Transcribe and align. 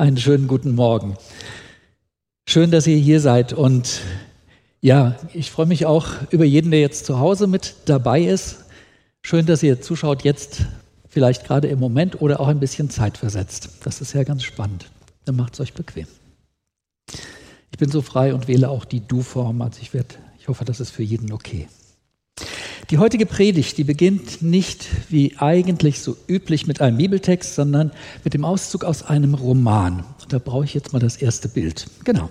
Einen 0.00 0.16
schönen 0.16 0.48
guten 0.48 0.74
Morgen. 0.74 1.18
Schön, 2.48 2.70
dass 2.70 2.86
ihr 2.86 2.96
hier 2.96 3.20
seid. 3.20 3.52
Und 3.52 4.00
ja, 4.80 5.16
ich 5.34 5.50
freue 5.50 5.66
mich 5.66 5.84
auch 5.84 6.06
über 6.30 6.46
jeden, 6.46 6.70
der 6.70 6.80
jetzt 6.80 7.04
zu 7.04 7.18
Hause 7.18 7.46
mit 7.46 7.74
dabei 7.84 8.22
ist. 8.22 8.64
Schön, 9.20 9.44
dass 9.44 9.62
ihr 9.62 9.82
zuschaut 9.82 10.22
jetzt, 10.22 10.62
vielleicht 11.06 11.44
gerade 11.44 11.68
im 11.68 11.78
Moment 11.78 12.22
oder 12.22 12.40
auch 12.40 12.48
ein 12.48 12.60
bisschen 12.60 12.88
zeitversetzt. 12.88 13.68
Das 13.84 14.00
ist 14.00 14.14
ja 14.14 14.22
ganz 14.22 14.42
spannend. 14.42 14.90
Dann 15.26 15.36
macht 15.36 15.52
es 15.52 15.60
euch 15.60 15.74
bequem. 15.74 16.06
Ich 17.70 17.76
bin 17.78 17.90
so 17.90 18.00
frei 18.00 18.32
und 18.32 18.48
wähle 18.48 18.70
auch 18.70 18.86
die 18.86 19.06
Du-Form. 19.06 19.60
Also 19.60 19.80
ich, 19.82 19.92
werd, 19.92 20.18
ich 20.38 20.48
hoffe, 20.48 20.64
das 20.64 20.80
ist 20.80 20.92
für 20.92 21.02
jeden 21.02 21.30
okay. 21.30 21.68
Die 22.90 22.98
heutige 22.98 23.24
Predigt, 23.24 23.78
die 23.78 23.84
beginnt 23.84 24.42
nicht 24.42 24.88
wie 25.10 25.36
eigentlich 25.38 26.00
so 26.00 26.16
üblich 26.26 26.66
mit 26.66 26.80
einem 26.80 26.96
Bibeltext, 26.96 27.54
sondern 27.54 27.92
mit 28.24 28.34
dem 28.34 28.44
Auszug 28.44 28.82
aus 28.82 29.04
einem 29.04 29.34
Roman. 29.34 30.02
Da 30.28 30.40
brauche 30.40 30.64
ich 30.64 30.74
jetzt 30.74 30.92
mal 30.92 30.98
das 30.98 31.16
erste 31.16 31.48
Bild. 31.48 31.86
Genau. 32.02 32.30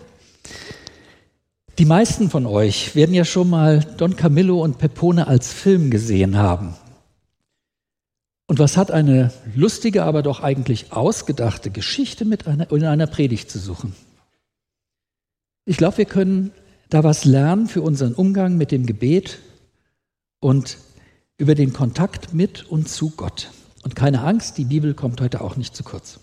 Die 1.77 1.85
meisten 1.85 2.29
von 2.29 2.45
euch 2.45 2.93
werden 2.93 3.15
ja 3.15 3.23
schon 3.23 3.49
mal 3.49 3.79
Don 3.95 4.17
Camillo 4.17 4.61
und 4.61 4.79
Pepone 4.79 5.27
als 5.27 5.53
Film 5.53 5.91
gesehen 5.91 6.37
haben. 6.37 6.75
Und 8.45 8.59
was 8.59 8.75
hat 8.75 8.91
eine 8.91 9.31
lustige, 9.55 10.03
aber 10.03 10.23
doch 10.23 10.41
eigentlich 10.41 10.91
ausgedachte 10.91 11.69
Geschichte 11.69 12.25
mit 12.25 12.47
einer, 12.47 12.69
in 12.69 12.83
einer 12.83 13.07
Predigt 13.07 13.49
zu 13.49 13.59
suchen? 13.59 13.95
Ich 15.63 15.77
glaube, 15.77 15.99
wir 15.99 16.05
können 16.05 16.51
da 16.89 17.05
was 17.05 17.23
lernen 17.23 17.67
für 17.67 17.81
unseren 17.81 18.13
Umgang 18.13 18.57
mit 18.57 18.71
dem 18.71 18.85
Gebet 18.85 19.39
und 20.39 20.77
über 21.37 21.55
den 21.55 21.73
Kontakt 21.73 22.33
mit 22.33 22.65
und 22.69 22.89
zu 22.89 23.11
Gott. 23.11 23.51
Und 23.83 23.95
keine 23.95 24.21
Angst, 24.21 24.57
die 24.57 24.65
Bibel 24.65 24.93
kommt 24.93 25.21
heute 25.21 25.41
auch 25.41 25.55
nicht 25.55 25.75
zu 25.75 25.83
kurz. 25.83 26.19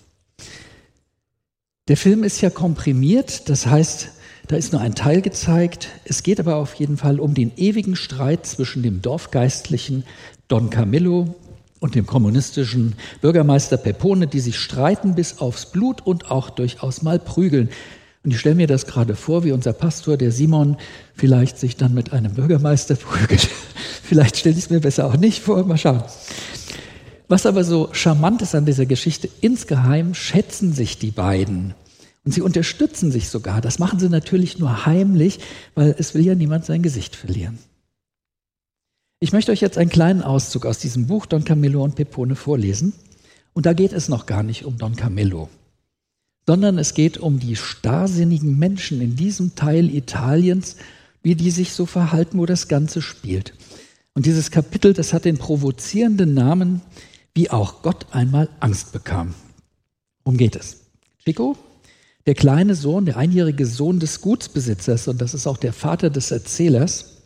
Der 1.89 1.97
Film 1.97 2.25
ist 2.25 2.41
ja 2.41 2.51
komprimiert, 2.51 3.49
das 3.49 3.67
heißt, 3.67 4.11
da 4.49 4.57
ist 4.57 4.73
nur 4.73 4.81
ein 4.81 4.95
Teil 4.95 5.23
gezeigt. 5.23 5.89
Es 6.05 6.23
geht 6.23 6.39
aber 6.39 6.57
auf 6.57 6.75
jeden 6.75 6.97
Fall 6.97 7.19
um 7.19 7.35
den 7.35 7.53
ewigen 7.57 7.97
Streit 7.97 8.47
zwischen 8.47 8.83
dem 8.83 9.03
Dorfgeistlichen 9.03 10.05
Don 10.49 10.71
Camillo 10.71 11.35
und 11.81 11.95
dem 11.95 12.07
kommunistischen 12.07 12.95
Bürgermeister 13.21 13.77
Pepone, 13.77 14.27
die 14.27 14.41
sich 14.41 14.59
streiten 14.59 15.15
bis 15.15 15.39
aufs 15.39 15.67
Blut 15.67 16.07
und 16.07 16.31
auch 16.31 16.51
durchaus 16.51 17.03
mal 17.03 17.19
prügeln. 17.19 17.71
Und 18.27 18.33
ich 18.33 18.41
stelle 18.41 18.57
mir 18.57 18.67
das 18.67 18.87
gerade 18.87 19.15
vor, 19.15 19.45
wie 19.45 19.53
unser 19.53 19.73
Pastor, 19.73 20.17
der 20.17 20.33
Simon, 20.33 20.79
vielleicht 21.15 21.59
sich 21.59 21.77
dann 21.77 21.95
mit 21.95 22.13
einem 22.13 22.35
Bürgermeister 22.35 22.97
prügelt. 22.97 23.49
vielleicht 24.03 24.37
stelle 24.39 24.57
ich 24.59 24.65
es 24.65 24.71
mir 24.71 24.81
besser 24.81 25.07
auch 25.07 25.17
nicht 25.17 25.43
vor. 25.43 25.65
Mal 25.65 25.79
schauen. 25.79 26.03
Was 27.29 27.47
aber 27.47 27.63
so 27.63 27.89
charmant 27.93 28.43
ist 28.43 28.57
an 28.57 28.67
dieser 28.67 28.85
Geschichte, 28.85 29.29
insgeheim 29.43 30.13
schätzen 30.13 30.73
sich 30.73 30.99
die 30.99 31.13
beiden. 31.13 31.75
Und 32.25 32.33
sie 32.33 32.43
unterstützen 32.43 33.13
sich 33.13 33.29
sogar. 33.29 33.61
Das 33.61 33.79
machen 33.79 34.01
sie 34.01 34.09
natürlich 34.09 34.59
nur 34.59 34.87
heimlich, 34.87 35.39
weil 35.77 35.95
es 35.97 36.13
will 36.15 36.27
ja 36.27 36.35
niemand 36.35 36.65
sein 36.65 36.83
Gesicht 36.83 37.15
verlieren. 37.15 37.61
Ich 39.21 39.33
möchte 39.33 39.53
euch 39.53 39.61
jetzt 39.61 39.79
einen 39.79 39.89
kleinen 39.89 40.23
Auszug 40.23 40.67
aus 40.67 40.81
diesem 40.81 41.07
Buch 41.07 41.27
Don 41.27 41.45
Camillo 41.45 41.81
und 41.85 41.95
Pepone 41.95 42.35
vorlesen. 42.35 42.93
Und 43.53 43.67
da 43.67 43.73
geht 43.73 43.93
es 43.93 44.09
noch 44.09 44.27
gar 44.27 44.43
nicht 44.43 44.65
um 44.65 44.79
Don 44.79 44.97
Camillo 44.97 45.49
sondern 46.47 46.79
es 46.79 46.95
geht 46.95 47.19
um 47.19 47.41
die 47.41 47.57
starrsinnigen 47.57 48.57
Menschen 48.59 49.01
in 49.01 49.17
diesem 49.17 49.57
Teil 49.57 49.93
Italiens, 49.93 50.77
wie 51.23 51.35
die 51.35 51.51
sich 51.51 51.73
so 51.73 51.87
verhalten, 51.87 52.39
wo 52.39 52.47
das 52.47 52.69
Ganze 52.69 53.03
spielt. 53.03 53.53
Und 54.15 54.27
dieses 54.27 54.53
Kapitel, 54.53 54.95
das 54.95 55.13
hat 55.13 55.25
den 55.25 55.39
provozierenden 55.39 56.35
Namen, 56.35 56.83
wie 57.35 57.51
auch 57.51 57.83
Gott 57.83 58.07
einmal 58.13 58.49
Angst 58.61 58.93
bekam. 58.93 59.35
Worum 60.25 60.39
geht 60.39 60.57
es? 60.57 60.85
Chico, 61.25 61.57
der 62.27 62.35
kleine 62.35 62.77
Sohn, 62.77 63.05
der 63.07 63.17
einjährige 63.17 63.67
Sohn 63.67 63.99
des 63.99 64.21
Gutsbesitzers, 64.21 65.09
und 65.09 65.21
das 65.21 65.35
ist 65.35 65.47
auch 65.47 65.57
der 65.57 65.73
Vater 65.73 66.11
des 66.11 66.31
Erzählers, 66.31 67.23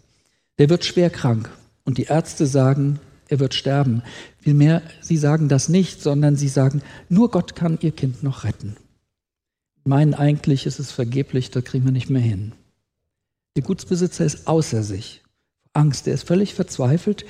der 0.59 0.71
wird 0.71 0.84
schwer 0.84 1.11
krank. 1.11 1.51
Und 1.84 1.99
die 1.99 2.05
Ärzte 2.05 2.47
sagen, 2.47 2.99
er 3.28 3.39
wird 3.39 3.55
sterben. 3.55 4.03
Vielmehr, 4.39 4.83
sie 5.00 5.17
sagen 5.17 5.49
das 5.49 5.69
nicht, 5.69 6.03
sondern 6.03 6.37
sie 6.37 6.49
sagen, 6.49 6.83
nur 7.09 7.31
Gott 7.31 7.55
kann 7.55 7.78
ihr 7.81 7.93
Kind 7.93 8.23
noch 8.23 8.44
retten 8.44 8.77
meinen 9.85 10.15
eigentlich, 10.15 10.67
ist 10.67 10.79
es 10.79 10.93
vergeblich, 10.93 11.51
da 11.51 11.61
kriegen 11.61 11.85
wir 11.85 11.93
nicht 11.93 12.11
mehr 12.11 12.23
hin. 12.23 12.53
Der 13.57 13.63
Gutsbesitzer 13.63 14.25
ist 14.25 14.47
außer 14.47 14.83
sich. 14.83 15.23
Angst, 15.73 16.07
er 16.07 16.15
ist 16.15 16.27
völlig 16.27 16.55
verzweifelt 16.55 17.25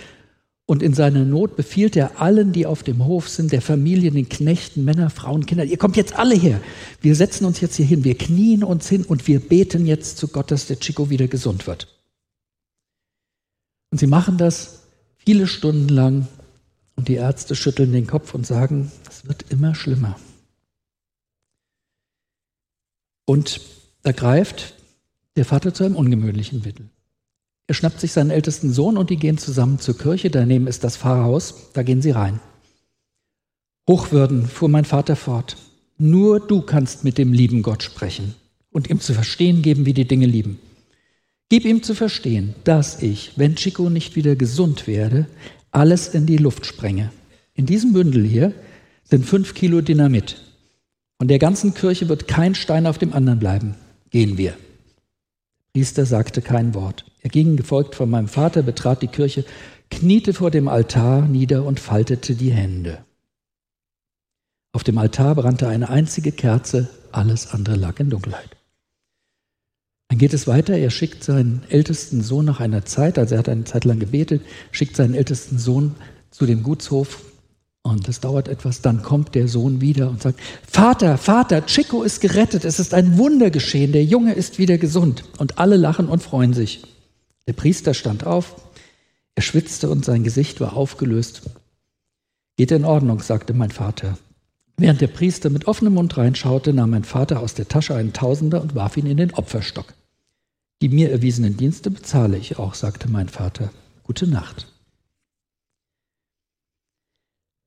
und 0.66 0.83
in 0.83 0.94
seiner 0.94 1.25
Not 1.25 1.56
befiehlt 1.56 1.97
er 1.97 2.21
allen, 2.21 2.53
die 2.53 2.65
auf 2.65 2.83
dem 2.83 3.05
Hof 3.05 3.28
sind, 3.28 3.53
der 3.53 3.61
Familie, 3.61 4.11
den 4.11 4.28
Knechten, 4.28 4.84
Männer, 4.84 5.11
Frauen, 5.11 5.44
Kinder, 5.44 5.65
ihr 5.65 5.78
kommt 5.78 5.97
jetzt 5.97 6.16
alle 6.16 6.37
her. 6.37 6.61
Wir 7.00 7.16
setzen 7.16 7.44
uns 7.44 7.61
jetzt 7.61 7.77
hier 7.77 7.87
hin, 7.87 8.05
wir 8.05 8.16
knien 8.16 8.62
uns 8.62 8.88
hin 8.88 9.05
und 9.05 9.27
wir 9.27 9.41
beten 9.41 9.84
jetzt 9.84 10.17
zu 10.17 10.28
Gott, 10.28 10.50
dass 10.50 10.67
der 10.67 10.78
Chico 10.78 11.11
wieder 11.11 11.27
gesund 11.27 11.67
wird. 11.67 11.88
Und 13.91 13.99
sie 13.99 14.06
machen 14.06 14.38
das 14.38 14.82
viele 15.17 15.47
Stunden 15.47 15.88
lang 15.88 16.28
und 16.94 17.09
die 17.09 17.15
Ärzte 17.15 17.56
schütteln 17.56 17.93
den 17.93 18.06
Kopf 18.06 18.34
und 18.34 18.47
sagen, 18.47 18.93
es 19.09 19.27
wird 19.27 19.47
immer 19.50 19.75
schlimmer. 19.75 20.17
Und 23.30 23.60
da 24.02 24.10
greift 24.10 24.74
der 25.36 25.44
Vater 25.44 25.72
zu 25.72 25.84
einem 25.84 25.94
ungewöhnlichen 25.94 26.62
Mittel. 26.64 26.91
Er 27.68 27.74
schnappt 27.74 28.00
sich 28.00 28.10
seinen 28.10 28.32
ältesten 28.32 28.72
Sohn 28.72 28.98
und 28.98 29.08
die 29.08 29.18
gehen 29.18 29.38
zusammen 29.38 29.78
zur 29.78 29.96
Kirche. 29.96 30.30
Daneben 30.30 30.66
ist 30.66 30.82
das 30.82 30.96
Pfarrhaus, 30.96 31.70
da 31.72 31.84
gehen 31.84 32.02
sie 32.02 32.10
rein. 32.10 32.40
Hochwürden, 33.88 34.48
fuhr 34.48 34.69
mein 34.69 34.84
Vater 34.84 35.14
fort, 35.14 35.56
nur 35.96 36.40
du 36.40 36.60
kannst 36.60 37.04
mit 37.04 37.19
dem 37.19 37.32
lieben 37.32 37.62
Gott 37.62 37.84
sprechen 37.84 38.34
und 38.72 38.90
ihm 38.90 38.98
zu 38.98 39.14
verstehen 39.14 39.62
geben, 39.62 39.86
wie 39.86 39.94
die 39.94 40.08
Dinge 40.08 40.26
lieben. 40.26 40.58
Gib 41.50 41.64
ihm 41.66 41.84
zu 41.84 41.94
verstehen, 41.94 42.56
dass 42.64 43.00
ich, 43.00 43.34
wenn 43.36 43.54
Chico 43.54 43.90
nicht 43.90 44.16
wieder 44.16 44.34
gesund 44.34 44.88
werde, 44.88 45.28
alles 45.70 46.08
in 46.08 46.26
die 46.26 46.38
Luft 46.38 46.66
sprenge. 46.66 47.12
In 47.54 47.66
diesem 47.66 47.92
Bündel 47.92 48.24
hier 48.24 48.52
sind 49.04 49.24
fünf 49.24 49.54
Kilo 49.54 49.82
Dynamit. 49.82 50.50
Von 51.20 51.28
der 51.28 51.38
ganzen 51.38 51.75
Kirche 51.75 52.08
wird 52.08 52.28
kein 52.28 52.54
Stein 52.54 52.86
auf 52.86 52.97
dem 52.97 53.12
anderen 53.12 53.38
bleiben. 53.38 53.75
Gehen 54.08 54.38
wir. 54.38 54.56
Priester 55.75 56.06
sagte 56.06 56.41
kein 56.41 56.72
Wort. 56.72 57.04
Er 57.20 57.28
ging, 57.28 57.58
gefolgt 57.58 57.94
von 57.94 58.08
meinem 58.08 58.26
Vater, 58.26 58.62
betrat 58.62 59.03
die 59.03 59.06
Kirche, 59.06 59.44
kniete 59.91 60.32
vor 60.32 60.50
dem 60.50 60.66
Altar 60.66 61.28
nieder 61.28 61.66
und 61.66 61.78
faltete 61.78 62.34
die 62.34 62.53
Hände. 62.53 63.04
Auf 64.72 64.82
dem 64.82 64.97
Altar 64.97 65.34
brannte 65.34 65.69
eine 65.69 65.91
einzige 65.91 66.32
Kerze, 66.32 66.88
alles 67.12 67.48
andere 67.48 67.76
lag 67.76 68.00
in 68.00 68.08
Dunkelheit. 68.08 68.56
Dann 70.08 70.16
geht 70.16 70.32
es 70.32 70.47
weiter, 70.47 70.75
er 70.75 70.91
schickt 70.91 71.22
seinen 71.22 71.64
ältesten 71.69 72.22
Sohn 72.22 72.47
nach 72.47 72.60
einer 72.60 72.87
Zeit, 72.87 73.19
also 73.19 73.34
er 73.34 73.41
hat 73.41 73.50
eine 73.50 73.64
Zeit 73.64 73.84
lang 73.84 73.98
gebetet, 73.98 74.41
schickt 74.72 74.97
seinen 74.97 75.12
ältesten 75.12 75.58
Sohn 75.58 75.97
zu 76.31 76.47
dem 76.47 76.62
Gutshof 76.62 77.29
und 77.90 78.08
es 78.08 78.20
dauert 78.20 78.48
etwas, 78.48 78.82
dann 78.82 79.02
kommt 79.02 79.34
der 79.34 79.48
Sohn 79.48 79.80
wieder 79.80 80.08
und 80.08 80.22
sagt, 80.22 80.40
Vater, 80.66 81.18
Vater, 81.18 81.66
Chico 81.66 82.02
ist 82.02 82.20
gerettet, 82.20 82.64
es 82.64 82.80
ist 82.80 82.94
ein 82.94 83.18
Wunder 83.18 83.50
geschehen, 83.50 83.92
der 83.92 84.04
Junge 84.04 84.32
ist 84.32 84.58
wieder 84.58 84.78
gesund. 84.78 85.24
Und 85.38 85.58
alle 85.58 85.76
lachen 85.76 86.08
und 86.08 86.22
freuen 86.22 86.54
sich. 86.54 86.82
Der 87.46 87.52
Priester 87.52 87.94
stand 87.94 88.24
auf, 88.24 88.56
er 89.34 89.42
schwitzte 89.42 89.90
und 89.90 90.04
sein 90.04 90.24
Gesicht 90.24 90.60
war 90.60 90.76
aufgelöst. 90.76 91.42
Geht 92.56 92.70
in 92.70 92.84
Ordnung, 92.84 93.20
sagte 93.20 93.54
mein 93.54 93.70
Vater. 93.70 94.18
Während 94.76 95.00
der 95.00 95.08
Priester 95.08 95.50
mit 95.50 95.66
offenem 95.66 95.94
Mund 95.94 96.16
reinschaute, 96.16 96.72
nahm 96.72 96.90
mein 96.90 97.04
Vater 97.04 97.40
aus 97.40 97.54
der 97.54 97.68
Tasche 97.68 97.94
einen 97.94 98.12
Tausender 98.12 98.62
und 98.62 98.74
warf 98.74 98.96
ihn 98.96 99.06
in 99.06 99.16
den 99.16 99.34
Opferstock. 99.34 99.92
Die 100.80 100.88
mir 100.88 101.10
erwiesenen 101.10 101.56
Dienste 101.56 101.90
bezahle 101.90 102.38
ich 102.38 102.58
auch, 102.58 102.74
sagte 102.74 103.10
mein 103.10 103.28
Vater. 103.28 103.70
Gute 104.04 104.26
Nacht. 104.26 104.69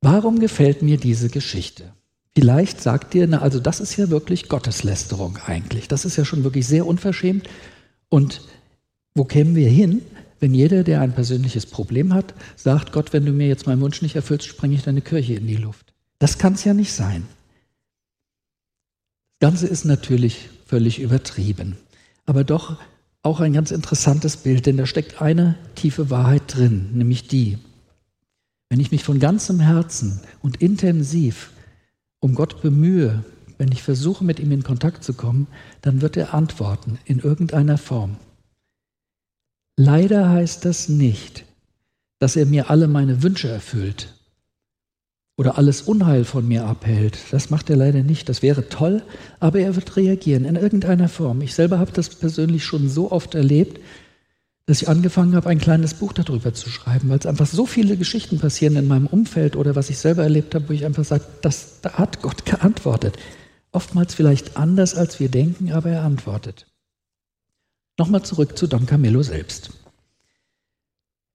Warum 0.04 0.40
gefällt 0.40 0.82
mir 0.82 0.98
diese 0.98 1.30
Geschichte? 1.30 1.94
Vielleicht 2.36 2.82
sagt 2.82 3.14
dir, 3.14 3.26
na, 3.26 3.42
also 3.42 3.62
das 3.62 3.80
ist 3.80 3.96
ja 3.96 4.10
wirklich 4.10 4.50
Gotteslästerung 4.50 5.38
eigentlich. 5.46 5.88
Das 5.88 6.04
ist 6.04 6.18
ja 6.18 6.26
schon 6.26 6.44
wirklich 6.44 6.68
sehr 6.68 6.86
unverschämt. 6.86 7.48
Und 8.10 8.42
wo 9.16 9.24
kämen 9.24 9.56
wir 9.56 9.70
hin, 9.70 10.02
wenn 10.42 10.54
jeder, 10.54 10.84
der 10.84 11.00
ein 11.00 11.14
persönliches 11.14 11.66
Problem 11.66 12.14
hat, 12.14 12.34
sagt, 12.58 12.92
Gott, 12.92 13.14
wenn 13.14 13.26
du 13.26 13.32
mir 13.32 13.48
jetzt 13.48 13.66
meinen 13.66 13.80
Wunsch 13.80 14.02
nicht 14.02 14.18
erfüllst, 14.18 14.48
sprenge 14.48 14.76
ich 14.76 14.84
deine 14.84 15.00
Kirche 15.00 15.36
in 15.36 15.48
die 15.48 15.56
Luft. 15.56 15.94
Das 16.20 16.38
kann 16.38 16.56
es 16.56 16.66
ja 16.66 16.74
nicht 16.74 16.92
sein. 16.92 17.26
Das 19.40 19.52
Ganze 19.52 19.68
ist 19.68 19.86
natürlich 19.86 20.50
völlig 20.66 21.00
übertrieben, 21.00 21.78
aber 22.26 22.44
doch 22.44 22.76
auch 23.22 23.40
ein 23.40 23.54
ganz 23.54 23.72
interessantes 23.72 24.36
Bild, 24.36 24.66
denn 24.66 24.76
da 24.76 24.86
steckt 24.86 25.22
eine 25.22 25.56
tiefe 25.76 26.10
Wahrheit 26.10 26.44
drin, 26.48 26.90
nämlich 26.94 27.30
die, 27.30 27.58
wenn 28.70 28.80
ich 28.80 28.92
mich 28.92 29.04
von 29.04 29.20
ganzem 29.20 29.60
Herzen 29.60 30.22
und 30.42 30.62
intensiv 30.62 31.52
um 32.20 32.36
Gott 32.36 32.62
bemühe, 32.62 33.24
wenn 33.58 33.72
ich 33.72 33.84
versuche, 33.84 34.24
mit 34.24 34.40
ihm 34.40 34.52
in 34.52 34.64
Kontakt 34.64 35.04
zu 35.04 35.14
kommen, 35.14 35.48
dann 35.82 36.02
wird 36.02 36.18
er 36.18 36.34
antworten 36.34 37.00
in 37.06 37.20
irgendeiner 37.20 37.78
Form. 37.78 38.18
Leider 39.78 40.30
heißt 40.30 40.66
das 40.66 40.90
nicht, 40.90 41.46
dass 42.20 42.36
er 42.36 42.46
mir 42.46 42.70
alle 42.70 42.88
meine 42.88 43.24
Wünsche 43.24 43.50
erfüllt. 43.50 44.14
oder 45.38 45.58
alles 45.58 45.82
Unheil 45.82 46.26
von 46.26 46.48
mir 46.48 46.66
abhält. 46.66 47.18
Das 47.32 47.50
macht 47.50 47.70
er 47.70 47.76
leider 47.76 48.04
nicht. 48.04 48.30
Das 48.30 48.42
wäre 48.42 48.70
toll, 48.70 49.04
aber 49.40 49.60
er 49.60 49.76
wird 49.76 49.96
reagieren 49.98 50.46
in 50.46 50.56
irgendeiner 50.56 51.10
Form. 51.10 51.42
Ich 51.42 51.56
selber 51.56 51.80
habe 51.80 51.92
das 51.92 52.10
persönlich 52.10 52.64
schon 52.64 52.88
so 52.90 53.12
oft 53.12 53.34
erlebt, 53.36 53.80
dass 54.66 54.82
ich 54.82 54.88
angefangen 54.88 55.36
habe, 55.36 55.50
ein 55.50 55.60
kleines 55.60 55.96
Buch 55.96 56.14
darüber 56.14 56.54
zu 56.54 56.70
schreiben, 56.70 57.10
weil 57.10 57.20
es 57.20 57.26
einfach 57.26 57.48
so 57.48 57.66
viele 57.66 57.98
Geschichten 57.98 58.40
passieren 58.40 58.78
in 58.78 58.88
meinem 58.88 59.08
Umfeld 59.08 59.56
oder 59.58 59.76
was 59.76 59.90
ich 59.90 59.98
selber 59.98 60.24
erlebt 60.24 60.56
habe, 60.56 60.70
wo 60.70 60.74
ich 60.74 60.86
einfach 60.86 61.04
sage, 61.04 61.26
das, 61.42 61.82
da 61.82 61.94
hat 61.94 62.22
Gott 62.22 62.46
geantwortet. 62.46 63.18
Oftmals 63.72 64.14
vielleicht 64.14 64.56
anders, 64.56 64.96
als 64.96 65.20
wir 65.20 65.30
denken, 65.30 65.72
aber 65.72 65.90
er 65.90 66.04
antwortet. 66.04 66.68
Nochmal 68.00 68.24
zurück 68.24 68.58
zu 68.58 68.68
Don 68.68 68.86
Camillo 68.86 69.22
selbst. 69.22 69.72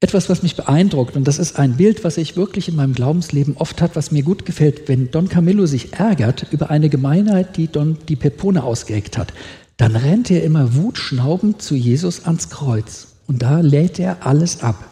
Etwas, 0.00 0.30
was 0.30 0.44
mich 0.44 0.54
beeindruckt, 0.54 1.16
und 1.16 1.24
das 1.24 1.40
ist 1.40 1.58
ein 1.58 1.76
Bild, 1.76 2.04
was 2.04 2.16
ich 2.16 2.36
wirklich 2.36 2.68
in 2.68 2.76
meinem 2.76 2.94
Glaubensleben 2.94 3.56
oft 3.56 3.82
hat, 3.82 3.96
was 3.96 4.12
mir 4.12 4.22
gut 4.22 4.46
gefällt, 4.46 4.88
wenn 4.88 5.10
Don 5.10 5.28
Camillo 5.28 5.66
sich 5.66 5.94
ärgert 5.94 6.46
über 6.52 6.70
eine 6.70 6.88
Gemeinheit, 6.88 7.56
die 7.56 7.66
Don 7.66 7.98
die 8.08 8.16
Pepone 8.16 8.62
ausgeeckt 8.62 9.18
hat, 9.18 9.34
dann 9.76 9.96
rennt 9.96 10.30
er 10.30 10.44
immer 10.44 10.76
wutschnaubend 10.76 11.60
zu 11.60 11.74
Jesus 11.74 12.24
ans 12.24 12.48
Kreuz. 12.48 13.17
Und 13.28 13.42
da 13.42 13.60
lädt 13.60 14.00
er 14.00 14.26
alles 14.26 14.62
ab, 14.62 14.88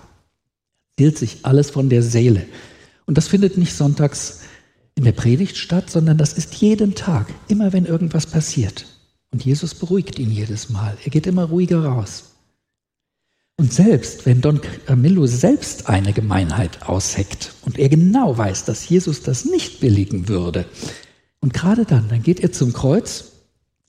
erzählt 0.96 1.18
sich 1.18 1.38
alles 1.44 1.70
von 1.70 1.88
der 1.88 2.02
Seele. 2.02 2.46
Und 3.06 3.18
das 3.18 3.26
findet 3.26 3.58
nicht 3.58 3.74
sonntags 3.74 4.42
in 4.94 5.04
der 5.04 5.12
Predigt 5.12 5.56
statt, 5.56 5.90
sondern 5.90 6.18
das 6.18 6.34
ist 6.34 6.54
jeden 6.54 6.94
Tag, 6.94 7.26
immer 7.48 7.72
wenn 7.72 7.86
irgendwas 7.86 8.26
passiert. 8.26 8.86
Und 9.32 9.44
Jesus 9.44 9.74
beruhigt 9.74 10.18
ihn 10.18 10.30
jedes 10.30 10.70
Mal. 10.70 10.96
Er 11.04 11.10
geht 11.10 11.26
immer 11.26 11.44
ruhiger 11.44 11.84
raus. 11.84 12.36
Und 13.58 13.72
selbst 13.72 14.26
wenn 14.26 14.42
Don 14.42 14.60
Camillo 14.60 15.26
selbst 15.26 15.88
eine 15.88 16.12
Gemeinheit 16.12 16.88
ausheckt 16.88 17.54
und 17.64 17.78
er 17.78 17.88
genau 17.88 18.36
weiß, 18.36 18.66
dass 18.66 18.86
Jesus 18.86 19.22
das 19.22 19.46
nicht 19.46 19.80
billigen 19.80 20.28
würde, 20.28 20.66
und 21.40 21.54
gerade 21.54 21.84
dann, 21.84 22.08
dann 22.08 22.22
geht 22.22 22.40
er 22.40 22.52
zum 22.52 22.72
Kreuz, 22.72 23.32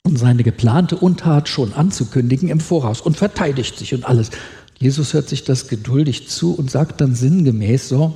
um 0.07 0.15
seine 0.15 0.43
geplante 0.43 0.95
Untat 0.95 1.49
schon 1.49 1.73
anzukündigen 1.73 2.47
im 2.47 2.61
Voraus 2.61 3.01
und 3.01 3.17
verteidigt 3.17 3.77
sich 3.77 3.93
und 3.93 4.05
alles. 4.05 4.31
Jesus 4.79 5.13
hört 5.13 5.27
sich 5.27 5.43
das 5.43 5.67
geduldig 5.67 6.29
zu 6.29 6.55
und 6.55 6.71
sagt 6.71 7.01
dann 7.01 7.13
sinngemäß 7.13 7.89
so, 7.89 8.13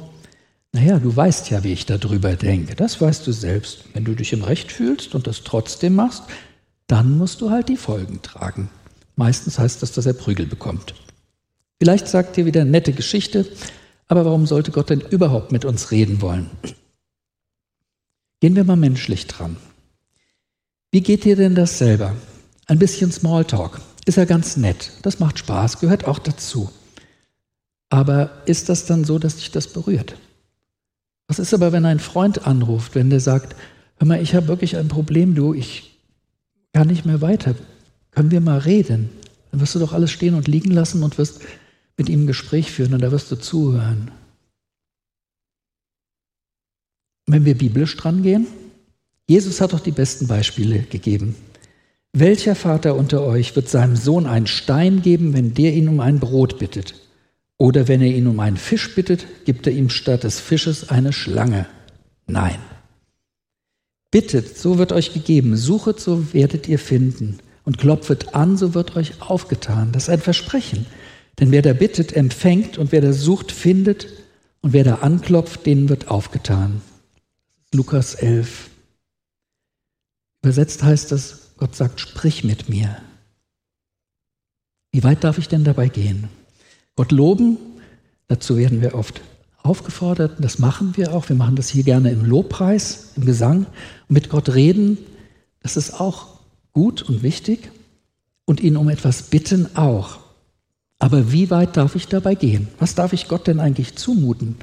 naja, 0.72 1.00
du 1.00 1.14
weißt 1.14 1.50
ja, 1.50 1.66
wie 1.66 1.74
ich 1.74 1.86
darüber 1.86 2.38
denke. 2.38 2.76
Das 2.76 3.02
weißt 3.02 3.28
du 3.28 3.34
selbst. 3.34 3.84
Wenn 3.94 4.06
du 4.06 4.16
dich 4.16 4.32
im 4.32 4.42
Recht 4.42 4.72
fühlst 4.72 5.16
und 5.16 5.28
das 5.28 5.44
trotzdem 5.44 5.96
machst, 5.96 6.24
dann 6.88 7.18
musst 7.18 7.42
du 7.42 7.50
halt 7.50 7.68
die 7.68 7.76
Folgen 7.76 8.22
tragen. 8.22 8.70
Meistens 9.18 9.60
heißt 9.60 9.82
das, 9.82 9.92
dass 9.92 10.06
er 10.06 10.14
Prügel 10.14 10.46
bekommt. 10.46 10.94
Vielleicht 11.78 12.08
sagt 12.08 12.38
ihr 12.38 12.46
wieder 12.46 12.64
nette 12.64 12.94
Geschichte, 12.94 13.46
aber 14.08 14.24
warum 14.24 14.48
sollte 14.48 14.72
Gott 14.72 14.90
denn 14.92 15.02
überhaupt 15.02 15.52
mit 15.52 15.66
uns 15.66 15.92
reden 15.92 16.22
wollen? 16.22 16.50
Gehen 18.40 18.56
wir 18.56 18.64
mal 18.64 18.78
menschlich 18.78 19.28
dran. 19.28 19.58
Wie 20.92 21.02
geht 21.02 21.24
dir 21.24 21.38
denn 21.38 21.56
das 21.56 21.78
selber? 21.78 22.16
Ein 22.68 22.78
bisschen 22.78 23.12
Smalltalk. 23.12 23.80
Ist 24.06 24.18
ja 24.18 24.26
ganz 24.26 24.58
nett. 24.58 24.92
Das 25.04 25.20
macht 25.20 25.40
Spaß, 25.40 25.80
gehört 25.80 26.06
auch 26.06 26.20
dazu. 26.20 26.70
Aber 27.90 28.42
ist 28.46 28.68
das 28.68 28.86
dann 28.86 29.06
so, 29.06 29.18
dass 29.18 29.38
dich 29.38 29.52
das 29.52 29.68
berührt? 29.72 30.18
Was 31.28 31.40
ist 31.40 31.54
aber, 31.54 31.72
wenn 31.72 31.86
ein 31.86 32.00
Freund 32.00 32.46
anruft, 32.46 32.96
wenn 32.96 33.10
der 33.10 33.22
sagt, 33.22 33.56
hör 33.98 34.08
mal, 34.08 34.22
ich 34.22 34.36
habe 34.36 34.50
wirklich 34.50 34.76
ein 34.76 34.90
Problem, 34.90 35.34
du, 35.34 35.54
ich 35.54 35.98
kann 36.74 36.88
nicht 36.88 37.06
mehr 37.06 37.22
weiter. 37.22 37.56
Können 38.12 38.32
wir 38.32 38.42
mal 38.42 38.58
reden? 38.58 39.10
Dann 39.52 39.62
wirst 39.62 39.76
du 39.76 39.80
doch 39.80 39.94
alles 39.94 40.12
stehen 40.12 40.36
und 40.36 40.50
liegen 40.50 40.72
lassen 40.72 41.04
und 41.04 41.18
wirst 41.18 41.42
mit 41.98 42.10
ihm 42.10 42.24
ein 42.24 42.28
Gespräch 42.28 42.72
führen 42.72 42.94
und 42.94 43.02
da 43.02 43.12
wirst 43.12 43.32
du 43.32 43.38
zuhören. 43.38 44.12
Wenn 47.28 47.46
wir 47.46 47.58
biblisch 47.58 47.96
dran 47.96 48.24
gehen, 48.24 48.48
Jesus 49.32 49.62
hat 49.62 49.72
doch 49.72 49.80
die 49.80 49.92
besten 49.92 50.28
Beispiele 50.28 50.80
gegeben. 50.80 51.38
Welcher 52.12 52.54
Vater 52.54 52.98
unter 52.98 53.24
euch 53.24 53.56
wird 53.56 53.70
seinem 53.70 53.96
Sohn 53.96 54.26
einen 54.26 54.46
Stein 54.46 55.02
geben, 55.02 55.32
wenn 55.32 55.54
der 55.54 55.74
ihn 55.74 55.88
um 55.88 56.02
ein 56.02 56.20
Brot 56.20 56.60
bittet? 56.60 56.96
Oder 57.58 57.88
wenn 57.88 58.02
er 58.02 58.10
ihn 58.10 58.28
um 58.28 58.42
einen 58.42 58.58
Fisch 58.58 58.94
bittet, 58.94 59.26
gibt 59.46 59.68
er 59.68 59.72
ihm 59.72 59.90
statt 59.90 60.26
des 60.26 60.42
Fisches 60.42 60.90
eine 60.90 61.14
Schlange? 61.14 61.66
Nein. 62.28 62.58
Bittet, 64.12 64.58
so 64.58 64.78
wird 64.78 64.92
euch 64.92 65.14
gegeben, 65.14 65.56
suchet, 65.56 66.02
so 66.02 66.34
werdet 66.34 66.68
ihr 66.68 66.78
finden, 66.78 67.40
und 67.64 67.78
klopfet 67.78 68.36
an, 68.36 68.58
so 68.58 68.74
wird 68.74 68.98
euch 68.98 69.22
aufgetan. 69.22 69.94
Das 69.94 70.04
ist 70.04 70.10
ein 70.10 70.20
Versprechen. 70.20 70.88
Denn 71.40 71.52
wer 71.52 71.62
da 71.62 71.72
bittet, 71.72 72.12
empfängt 72.12 72.78
und 72.78 72.92
wer 72.92 73.00
da 73.00 73.14
sucht, 73.14 73.54
findet 73.54 74.08
und 74.60 74.74
wer 74.74 74.84
da 74.84 74.96
anklopft, 74.96 75.66
denen 75.66 75.88
wird 75.88 76.10
aufgetan. 76.10 76.82
Lukas 77.74 78.16
11. 78.16 78.71
Übersetzt 80.42 80.84
heißt 80.84 81.12
das, 81.12 81.52
Gott 81.58 81.76
sagt, 81.76 82.00
sprich 82.00 82.44
mit 82.44 82.70
mir. 82.70 82.98
Wie 84.92 85.04
weit 85.04 85.24
darf 85.24 85.38
ich 85.38 85.48
denn 85.48 85.64
dabei 85.64 85.88
gehen? 85.88 86.28
Gott 86.96 87.12
loben, 87.12 87.58
dazu 88.28 88.58
werden 88.58 88.82
wir 88.82 88.96
oft 88.96 89.22
aufgefordert, 89.64 90.38
das 90.40 90.60
machen 90.60 90.98
wir 90.98 91.14
auch. 91.14 91.30
Wir 91.30 91.36
machen 91.36 91.56
das 91.56 91.70
hier 91.70 91.84
gerne 91.84 92.12
im 92.12 92.26
Lobpreis, 92.26 93.12
im 93.16 93.26
Gesang. 93.26 93.68
Und 94.08 94.14
mit 94.14 94.30
Gott 94.30 94.50
reden, 94.50 94.98
das 95.62 95.78
ist 95.78 96.00
auch 96.00 96.40
gut 96.74 97.04
und 97.04 97.24
wichtig. 97.24 97.72
Und 98.46 98.60
ihn 98.60 98.76
um 98.76 98.90
etwas 98.90 99.24
bitten 99.24 99.76
auch. 99.76 100.20
Aber 101.00 101.32
wie 101.32 101.50
weit 101.50 101.78
darf 101.78 101.96
ich 101.96 102.08
dabei 102.08 102.36
gehen? 102.36 102.68
Was 102.80 102.96
darf 102.96 103.14
ich 103.14 103.28
Gott 103.28 103.48
denn 103.48 103.60
eigentlich 103.60 103.96
zumuten? 103.96 104.58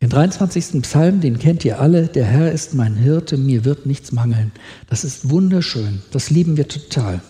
Den 0.00 0.10
23. 0.10 0.82
Psalm, 0.82 1.20
den 1.20 1.38
kennt 1.38 1.64
ihr 1.64 1.80
alle, 1.80 2.06
der 2.06 2.24
Herr 2.24 2.52
ist 2.52 2.74
mein 2.74 2.94
Hirte, 2.94 3.36
mir 3.36 3.64
wird 3.64 3.84
nichts 3.84 4.12
mangeln. 4.12 4.52
Das 4.88 5.02
ist 5.02 5.30
wunderschön, 5.30 6.02
das 6.12 6.30
lieben 6.30 6.56
wir 6.56 6.68
total. 6.68 7.20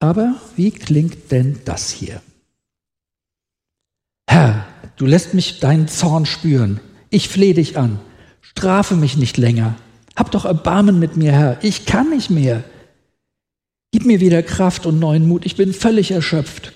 Aber 0.00 0.34
wie 0.54 0.70
klingt 0.70 1.30
denn 1.32 1.60
das 1.64 1.90
hier? 1.90 2.20
Herr, 4.28 4.66
du 4.96 5.06
lässt 5.06 5.32
mich 5.32 5.60
deinen 5.60 5.88
Zorn 5.88 6.26
spüren. 6.26 6.80
Ich 7.08 7.28
flehe 7.28 7.54
dich 7.54 7.78
an. 7.78 8.00
Strafe 8.42 8.96
mich 8.96 9.16
nicht 9.16 9.38
länger. 9.38 9.76
Hab 10.16 10.30
doch 10.30 10.44
Erbarmen 10.44 10.98
mit 10.98 11.16
mir, 11.16 11.32
Herr. 11.32 11.58
Ich 11.62 11.86
kann 11.86 12.10
nicht 12.10 12.28
mehr. 12.28 12.64
Gib 13.92 14.04
mir 14.04 14.20
wieder 14.20 14.42
Kraft 14.42 14.84
und 14.86 14.98
neuen 14.98 15.26
Mut. 15.26 15.46
Ich 15.46 15.56
bin 15.56 15.72
völlig 15.72 16.10
erschöpft. 16.10 16.72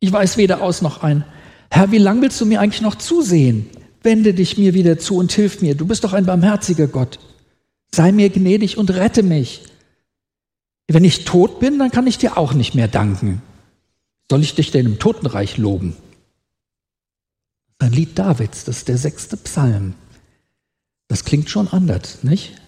Ich 0.00 0.10
weiß 0.10 0.36
weder 0.36 0.62
aus 0.62 0.80
noch 0.80 1.02
ein. 1.02 1.24
Herr, 1.70 1.90
wie 1.90 1.98
lang 1.98 2.22
willst 2.22 2.40
du 2.40 2.46
mir 2.46 2.60
eigentlich 2.60 2.82
noch 2.82 2.94
zusehen? 2.94 3.68
Wende 4.04 4.34
dich 4.34 4.58
mir 4.58 4.74
wieder 4.74 4.98
zu 4.98 5.16
und 5.16 5.32
hilf 5.32 5.62
mir. 5.62 5.74
Du 5.74 5.86
bist 5.86 6.04
doch 6.04 6.12
ein 6.12 6.26
barmherziger 6.26 6.86
Gott. 6.86 7.18
Sei 7.90 8.12
mir 8.12 8.28
gnädig 8.28 8.76
und 8.76 8.90
rette 8.90 9.22
mich. 9.22 9.62
Wenn 10.86 11.04
ich 11.04 11.24
tot 11.24 11.58
bin, 11.58 11.78
dann 11.78 11.90
kann 11.90 12.06
ich 12.06 12.18
dir 12.18 12.36
auch 12.36 12.52
nicht 12.52 12.74
mehr 12.74 12.88
danken. 12.88 13.40
Soll 14.30 14.42
ich 14.42 14.54
dich 14.54 14.70
denn 14.70 14.86
im 14.86 14.98
Totenreich 14.98 15.56
loben? 15.56 15.96
Ein 17.78 17.92
Lied 17.92 18.18
Davids, 18.18 18.64
das 18.64 18.78
ist 18.78 18.88
der 18.88 18.98
sechste 18.98 19.36
Psalm. 19.38 19.94
Das 21.08 21.24
klingt 21.24 21.48
schon 21.48 21.68
anders, 21.68 22.22
nicht? 22.24 22.60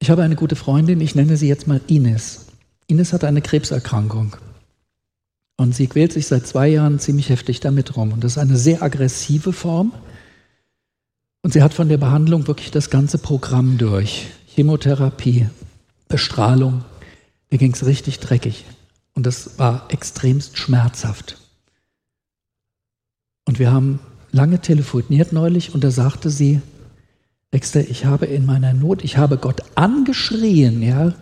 Ich 0.00 0.10
habe 0.10 0.22
eine 0.22 0.36
gute 0.36 0.56
Freundin, 0.56 1.00
ich 1.00 1.14
nenne 1.14 1.36
sie 1.36 1.48
jetzt 1.48 1.66
mal 1.66 1.80
Ines. 1.88 2.46
Ines 2.86 3.12
hat 3.12 3.24
eine 3.24 3.42
Krebserkrankung. 3.42 4.36
Und 5.56 5.74
sie 5.74 5.86
quält 5.86 6.12
sich 6.12 6.26
seit 6.26 6.46
zwei 6.46 6.68
Jahren 6.68 6.98
ziemlich 6.98 7.30
heftig 7.30 7.60
damit 7.60 7.96
rum. 7.96 8.12
Und 8.12 8.22
das 8.22 8.32
ist 8.32 8.38
eine 8.38 8.56
sehr 8.56 8.82
aggressive 8.82 9.52
Form. 9.52 9.92
Und 11.42 11.52
sie 11.52 11.62
hat 11.62 11.74
von 11.74 11.88
der 11.88 11.96
Behandlung 11.96 12.46
wirklich 12.46 12.70
das 12.70 12.90
ganze 12.90 13.18
Programm 13.18 13.78
durch. 13.78 14.26
Chemotherapie, 14.48 15.48
Bestrahlung. 16.08 16.84
Mir 17.50 17.58
ging 17.58 17.72
es 17.72 17.86
richtig 17.86 18.20
dreckig. 18.20 18.64
Und 19.14 19.26
das 19.26 19.58
war 19.58 19.86
extremst 19.90 20.58
schmerzhaft. 20.58 21.38
Und 23.46 23.58
wir 23.58 23.72
haben 23.72 24.00
lange 24.32 24.60
telefoniert 24.60 25.32
neulich 25.32 25.74
und 25.74 25.82
da 25.82 25.90
sagte 25.90 26.30
sie, 26.30 26.60
Dexter, 27.52 27.80
ich 27.80 28.04
habe 28.04 28.26
in 28.26 28.44
meiner 28.44 28.74
Not, 28.74 29.04
ich 29.04 29.16
habe 29.16 29.38
Gott 29.38 29.62
angeschrien, 29.76 30.82
ja. 30.82 31.14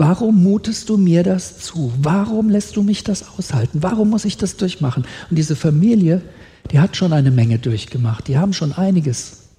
Warum 0.00 0.42
mutest 0.42 0.88
du 0.88 0.96
mir 0.96 1.22
das 1.22 1.58
zu? 1.58 1.92
Warum 1.98 2.48
lässt 2.48 2.76
du 2.76 2.82
mich 2.82 3.04
das 3.04 3.36
aushalten? 3.36 3.82
Warum 3.82 4.08
muss 4.08 4.24
ich 4.24 4.38
das 4.38 4.56
durchmachen? 4.56 5.04
Und 5.28 5.36
diese 5.36 5.56
Familie, 5.56 6.22
die 6.70 6.80
hat 6.80 6.96
schon 6.96 7.12
eine 7.12 7.30
Menge 7.30 7.58
durchgemacht. 7.58 8.26
Die 8.26 8.38
haben 8.38 8.54
schon 8.54 8.72
einiges. 8.72 9.50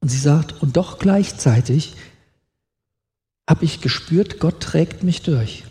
Und 0.00 0.10
sie 0.10 0.18
sagt, 0.18 0.62
und 0.62 0.76
doch 0.76 0.98
gleichzeitig 0.98 1.94
habe 3.48 3.64
ich 3.64 3.80
gespürt, 3.80 4.38
Gott 4.38 4.60
trägt 4.60 5.02
mich 5.02 5.22
durch. 5.22 5.64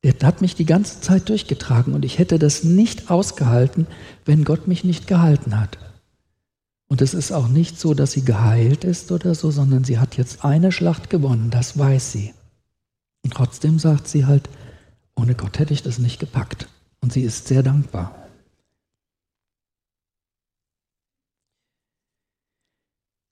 Er 0.00 0.14
hat 0.22 0.42
mich 0.42 0.54
die 0.54 0.64
ganze 0.64 1.00
Zeit 1.00 1.28
durchgetragen 1.28 1.94
und 1.94 2.04
ich 2.04 2.20
hätte 2.20 2.38
das 2.38 2.62
nicht 2.62 3.10
ausgehalten, 3.10 3.88
wenn 4.26 4.44
Gott 4.44 4.68
mich 4.68 4.84
nicht 4.84 5.08
gehalten 5.08 5.58
hat. 5.58 5.76
Und 6.86 7.02
es 7.02 7.14
ist 7.14 7.32
auch 7.32 7.48
nicht 7.48 7.80
so, 7.80 7.94
dass 7.94 8.12
sie 8.12 8.24
geheilt 8.24 8.84
ist 8.84 9.10
oder 9.10 9.34
so, 9.34 9.50
sondern 9.50 9.82
sie 9.82 9.98
hat 9.98 10.16
jetzt 10.16 10.44
eine 10.44 10.70
Schlacht 10.70 11.10
gewonnen, 11.10 11.50
das 11.50 11.76
weiß 11.76 12.12
sie. 12.12 12.32
Und 13.22 13.34
trotzdem 13.34 13.78
sagt 13.78 14.08
sie 14.08 14.26
halt, 14.26 14.48
Ohne 15.14 15.34
Gott 15.34 15.58
hätte 15.58 15.74
ich 15.74 15.82
das 15.82 15.98
nicht 15.98 16.20
gepackt. 16.20 16.68
Und 17.00 17.12
sie 17.12 17.22
ist 17.22 17.48
sehr 17.48 17.62
dankbar. 17.62 18.14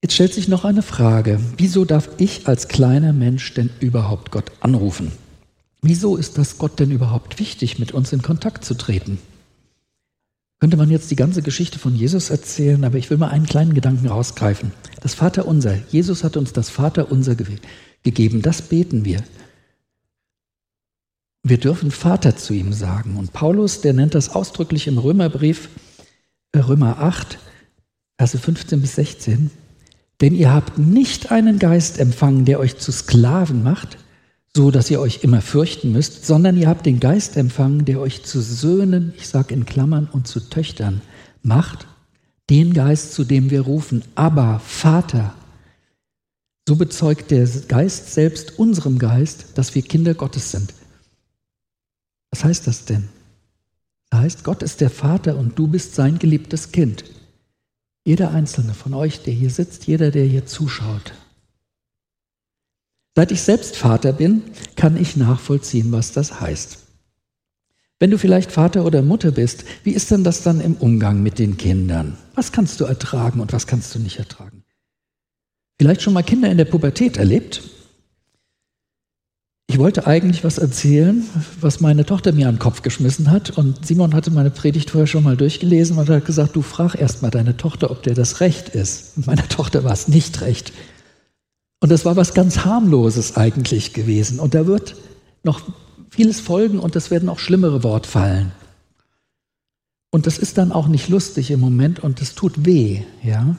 Jetzt 0.02 0.14
stellt 0.14 0.32
sich 0.32 0.48
noch 0.48 0.64
eine 0.64 0.82
Frage. 0.82 1.40
Wieso 1.56 1.84
darf 1.84 2.08
ich 2.18 2.46
als 2.46 2.68
kleiner 2.68 3.12
Mensch 3.12 3.52
denn 3.54 3.70
überhaupt 3.80 4.30
Gott 4.30 4.52
anrufen? 4.60 5.12
Wieso 5.82 6.16
ist 6.16 6.38
das 6.38 6.58
Gott 6.58 6.78
denn 6.78 6.90
überhaupt 6.90 7.38
wichtig, 7.38 7.78
mit 7.78 7.92
uns 7.92 8.12
in 8.12 8.22
Kontakt 8.22 8.64
zu 8.64 8.74
treten? 8.74 9.18
Könnte 10.60 10.76
man 10.76 10.90
jetzt 10.90 11.10
die 11.10 11.16
ganze 11.16 11.42
Geschichte 11.42 11.78
von 11.78 11.94
Jesus 11.94 12.30
erzählen, 12.30 12.84
aber 12.84 12.98
ich 12.98 13.10
will 13.10 13.16
mal 13.16 13.28
einen 13.28 13.46
kleinen 13.46 13.74
Gedanken 13.74 14.08
rausgreifen. 14.08 14.72
Das 15.00 15.14
Vaterunser. 15.14 15.76
Jesus 15.90 16.24
hat 16.24 16.36
uns 16.36 16.52
das 16.52 16.68
Vaterunser 16.70 17.34
ge 17.34 17.58
gegeben. 18.02 18.42
Das 18.42 18.62
beten 18.62 19.04
wir. 19.04 19.22
Wir 21.48 21.56
dürfen 21.56 21.90
Vater 21.90 22.36
zu 22.36 22.52
ihm 22.52 22.74
sagen. 22.74 23.16
Und 23.16 23.32
Paulus, 23.32 23.80
der 23.80 23.94
nennt 23.94 24.14
das 24.14 24.28
ausdrücklich 24.28 24.86
im 24.86 24.98
Römerbrief, 24.98 25.70
äh, 26.52 26.58
Römer 26.58 26.98
8, 26.98 27.38
Verse 28.18 28.36
15 28.36 28.82
bis 28.82 28.96
16. 28.96 29.50
Denn 30.20 30.34
ihr 30.34 30.52
habt 30.52 30.76
nicht 30.76 31.32
einen 31.32 31.58
Geist 31.58 31.98
empfangen, 32.00 32.44
der 32.44 32.60
euch 32.60 32.76
zu 32.76 32.92
Sklaven 32.92 33.62
macht, 33.62 33.96
so 34.54 34.70
dass 34.70 34.90
ihr 34.90 35.00
euch 35.00 35.24
immer 35.24 35.40
fürchten 35.40 35.90
müsst, 35.90 36.26
sondern 36.26 36.54
ihr 36.58 36.68
habt 36.68 36.84
den 36.84 37.00
Geist 37.00 37.34
empfangen, 37.38 37.86
der 37.86 38.00
euch 38.00 38.24
zu 38.24 38.42
Söhnen, 38.42 39.14
ich 39.16 39.28
sage 39.28 39.54
in 39.54 39.64
Klammern, 39.64 40.06
und 40.12 40.28
zu 40.28 40.40
Töchtern 40.40 41.00
macht, 41.42 41.86
den 42.50 42.74
Geist, 42.74 43.14
zu 43.14 43.24
dem 43.24 43.48
wir 43.48 43.62
rufen, 43.62 44.02
aber 44.16 44.60
Vater. 44.60 45.32
So 46.68 46.76
bezeugt 46.76 47.30
der 47.30 47.48
Geist 47.68 48.12
selbst 48.12 48.58
unserem 48.58 48.98
Geist, 48.98 49.46
dass 49.54 49.74
wir 49.74 49.80
Kinder 49.80 50.12
Gottes 50.12 50.50
sind. 50.50 50.74
Was 52.30 52.44
heißt 52.44 52.66
das 52.66 52.84
denn? 52.84 53.08
Das 54.10 54.20
heißt, 54.20 54.44
Gott 54.44 54.62
ist 54.62 54.80
der 54.80 54.90
Vater 54.90 55.36
und 55.36 55.58
du 55.58 55.66
bist 55.66 55.94
sein 55.94 56.18
geliebtes 56.18 56.72
Kind. 56.72 57.04
Jeder 58.04 58.30
einzelne 58.30 58.74
von 58.74 58.94
euch, 58.94 59.22
der 59.22 59.34
hier 59.34 59.50
sitzt, 59.50 59.86
jeder, 59.86 60.10
der 60.10 60.24
hier 60.24 60.46
zuschaut, 60.46 61.12
Seit 63.18 63.32
ich 63.32 63.42
selbst 63.42 63.74
Vater 63.74 64.12
bin, 64.12 64.44
kann 64.76 64.96
ich 64.96 65.16
nachvollziehen, 65.16 65.90
was 65.90 66.12
das 66.12 66.40
heißt. 66.40 66.78
Wenn 67.98 68.12
du 68.12 68.16
vielleicht 68.16 68.52
Vater 68.52 68.84
oder 68.84 69.02
Mutter 69.02 69.32
bist, 69.32 69.64
wie 69.82 69.90
ist 69.90 70.12
denn 70.12 70.22
das 70.22 70.44
dann 70.44 70.60
im 70.60 70.74
Umgang 70.74 71.20
mit 71.20 71.40
den 71.40 71.56
Kindern? 71.56 72.16
Was 72.36 72.52
kannst 72.52 72.78
du 72.78 72.84
ertragen 72.84 73.40
und 73.40 73.52
was 73.52 73.66
kannst 73.66 73.92
du 73.92 73.98
nicht 73.98 74.20
ertragen? 74.20 74.62
Vielleicht 75.80 76.02
schon 76.02 76.12
mal 76.12 76.22
Kinder 76.22 76.48
in 76.48 76.58
der 76.58 76.66
Pubertät 76.66 77.16
erlebt? 77.16 77.60
Ich 79.70 79.78
wollte 79.78 80.06
eigentlich 80.06 80.44
was 80.44 80.56
erzählen, 80.56 81.24
was 81.60 81.80
meine 81.80 82.06
Tochter 82.06 82.32
mir 82.32 82.48
an 82.48 82.54
den 82.54 82.58
Kopf 82.58 82.80
geschmissen 82.80 83.30
hat. 83.30 83.50
Und 83.50 83.84
Simon 83.84 84.14
hatte 84.14 84.30
meine 84.30 84.50
Predigt 84.50 84.90
vorher 84.90 85.06
schon 85.06 85.24
mal 85.24 85.36
durchgelesen 85.36 85.98
und 85.98 86.08
hat 86.08 86.24
gesagt, 86.24 86.56
du 86.56 86.62
frag 86.62 86.94
erst 86.94 87.20
mal 87.20 87.30
deine 87.30 87.54
Tochter, 87.54 87.90
ob 87.90 88.02
der 88.02 88.14
das 88.14 88.40
recht 88.40 88.70
ist. 88.70 89.18
Und 89.18 89.26
meiner 89.26 89.46
Tochter 89.46 89.84
war 89.84 89.92
es 89.92 90.08
nicht 90.08 90.40
recht. 90.40 90.72
Und 91.80 91.92
das 91.92 92.06
war 92.06 92.16
was 92.16 92.32
ganz 92.32 92.64
harmloses 92.64 93.36
eigentlich 93.36 93.92
gewesen. 93.92 94.40
Und 94.40 94.54
da 94.54 94.66
wird 94.66 94.96
noch 95.44 95.60
vieles 96.08 96.40
folgen 96.40 96.78
und 96.78 96.96
es 96.96 97.10
werden 97.10 97.28
auch 97.28 97.38
schlimmere 97.38 97.82
Worte 97.84 98.08
fallen. 98.08 98.52
Und 100.10 100.26
das 100.26 100.38
ist 100.38 100.56
dann 100.56 100.72
auch 100.72 100.88
nicht 100.88 101.10
lustig 101.10 101.50
im 101.50 101.60
Moment 101.60 102.00
und 102.00 102.22
es 102.22 102.34
tut 102.34 102.64
weh. 102.64 103.02
Ja? 103.22 103.56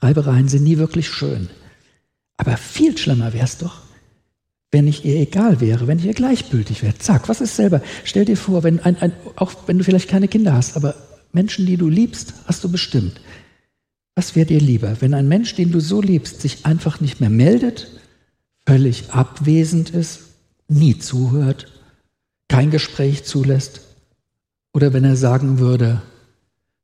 Reibereien 0.00 0.46
sind 0.46 0.62
nie 0.62 0.78
wirklich 0.78 1.08
schön. 1.08 1.50
Aber 2.36 2.56
viel 2.56 2.96
schlimmer 2.96 3.32
wäre 3.32 3.44
es 3.44 3.58
doch, 3.58 3.80
wenn 4.70 4.86
ich 4.86 5.04
ihr 5.04 5.16
egal 5.16 5.60
wäre, 5.60 5.86
wenn 5.86 5.98
ich 5.98 6.04
ihr 6.04 6.14
gleichgültig 6.14 6.82
wäre. 6.82 6.98
Zack, 6.98 7.28
was 7.28 7.40
ist 7.40 7.56
selber? 7.56 7.80
Stell 8.04 8.24
dir 8.24 8.36
vor, 8.36 8.62
wenn 8.62 8.80
ein, 8.80 8.96
ein, 8.96 9.12
auch 9.36 9.52
wenn 9.66 9.78
du 9.78 9.84
vielleicht 9.84 10.08
keine 10.08 10.28
Kinder 10.28 10.52
hast, 10.52 10.76
aber 10.76 10.94
Menschen, 11.32 11.66
die 11.66 11.76
du 11.76 11.88
liebst, 11.88 12.34
hast 12.46 12.64
du 12.64 12.70
bestimmt. 12.70 13.20
Was 14.14 14.34
wäre 14.34 14.46
dir 14.46 14.60
lieber, 14.60 15.00
wenn 15.00 15.14
ein 15.14 15.28
Mensch, 15.28 15.54
den 15.54 15.70
du 15.70 15.80
so 15.80 16.02
liebst, 16.02 16.40
sich 16.40 16.66
einfach 16.66 17.00
nicht 17.00 17.20
mehr 17.20 17.30
meldet, 17.30 17.88
völlig 18.66 19.10
abwesend 19.10 19.90
ist, 19.90 20.20
nie 20.68 20.98
zuhört, 20.98 21.72
kein 22.48 22.70
Gespräch 22.70 23.24
zulässt? 23.24 23.82
Oder 24.74 24.92
wenn 24.92 25.04
er 25.04 25.16
sagen 25.16 25.60
würde, 25.60 26.02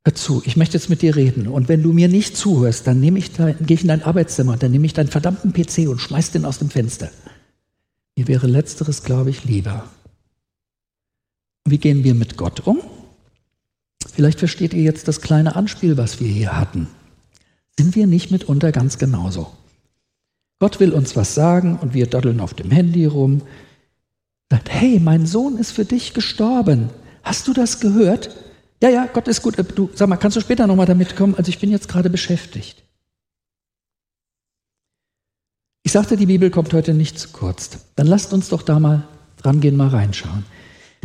hör 0.03 0.15
zu, 0.15 0.41
ich 0.45 0.57
möchte 0.57 0.77
jetzt 0.77 0.89
mit 0.89 1.01
dir 1.01 1.15
reden 1.15 1.47
und 1.47 1.67
wenn 1.67 1.83
du 1.83 1.93
mir 1.93 2.07
nicht 2.07 2.35
zuhörst, 2.35 2.87
dann 2.87 3.03
ich 3.03 3.33
dein, 3.33 3.57
gehe 3.65 3.75
ich 3.75 3.81
in 3.81 3.89
dein 3.89 4.03
Arbeitszimmer 4.03 4.53
und 4.53 4.63
dann 4.63 4.71
nehme 4.71 4.85
ich 4.85 4.93
deinen 4.93 5.09
verdammten 5.09 5.53
PC 5.53 5.89
und 5.89 5.99
schmeiß 5.99 6.31
den 6.31 6.45
aus 6.45 6.57
dem 6.57 6.69
Fenster. 6.69 7.11
Mir 8.15 8.27
wäre 8.27 8.47
letzteres, 8.47 9.03
glaube 9.03 9.29
ich, 9.29 9.43
lieber. 9.43 9.89
Wie 11.65 11.77
gehen 11.77 12.03
wir 12.03 12.15
mit 12.15 12.37
Gott 12.37 12.65
um? 12.65 12.81
Vielleicht 14.13 14.39
versteht 14.39 14.73
ihr 14.73 14.83
jetzt 14.83 15.07
das 15.07 15.19
kleine 15.19 15.55
Anspiel, 15.55 15.97
was 15.97 16.21
wir 16.21 16.27
hier 16.27 16.57
hatten. 16.57 16.87
Sind 17.77 17.95
wir 17.95 18.07
nicht 18.07 18.31
mitunter 18.31 18.71
ganz 18.71 18.97
genauso? 18.97 19.51
Gott 20.59 20.79
will 20.79 20.93
uns 20.93 21.17
was 21.17 21.35
sagen 21.35 21.77
und 21.81 21.93
wir 21.93 22.07
daddeln 22.07 22.39
auf 22.39 22.53
dem 22.53 22.71
Handy 22.71 23.05
rum. 23.05 23.41
Sagt, 24.49 24.71
hey, 24.71 25.01
mein 25.01 25.25
Sohn 25.25 25.57
ist 25.57 25.71
für 25.71 25.83
dich 25.83 26.13
gestorben. 26.13 26.89
Hast 27.23 27.47
du 27.49 27.53
das 27.53 27.81
gehört? 27.81 28.29
Ja, 28.81 28.89
ja, 28.89 29.07
Gott 29.07 29.27
ist 29.27 29.41
gut. 29.41 29.57
Du, 29.75 29.89
sag 29.93 30.07
mal, 30.07 30.15
kannst 30.15 30.37
du 30.37 30.41
später 30.41 30.67
nochmal 30.67 30.85
damit 30.85 31.17
kommen? 31.17 31.35
Also 31.35 31.49
ich 31.49 31.59
bin 31.59 31.71
jetzt 31.71 31.89
gerade 31.89 32.09
beschäftigt. 32.09 32.84
Ich 35.85 35.91
sagte, 35.91 36.17
die 36.17 36.25
Bibel 36.25 36.49
kommt 36.49 36.73
heute 36.73 36.95
nicht 36.95 37.19
zu 37.19 37.29
kurz. 37.29 37.69
Dann 37.95 38.07
lasst 38.07 38.33
uns 38.33 38.49
doch 38.49 38.63
da 38.63 38.79
mal 38.79 39.07
dran 39.37 39.61
gehen, 39.61 39.77
mal 39.77 39.89
reinschauen. 39.89 40.43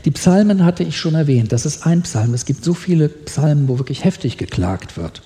Die 0.06 0.10
Psalmen 0.10 0.64
hatte 0.64 0.84
ich 0.84 0.96
schon 0.96 1.14
erwähnt. 1.14 1.52
Das 1.52 1.66
ist 1.66 1.84
ein 1.86 2.00
Psalm. 2.00 2.32
Es 2.32 2.46
gibt 2.46 2.64
so 2.64 2.72
viele 2.72 3.10
Psalmen, 3.10 3.68
wo 3.68 3.78
wirklich 3.78 4.04
heftig 4.04 4.38
geklagt 4.38 4.96
wird. 4.96 5.20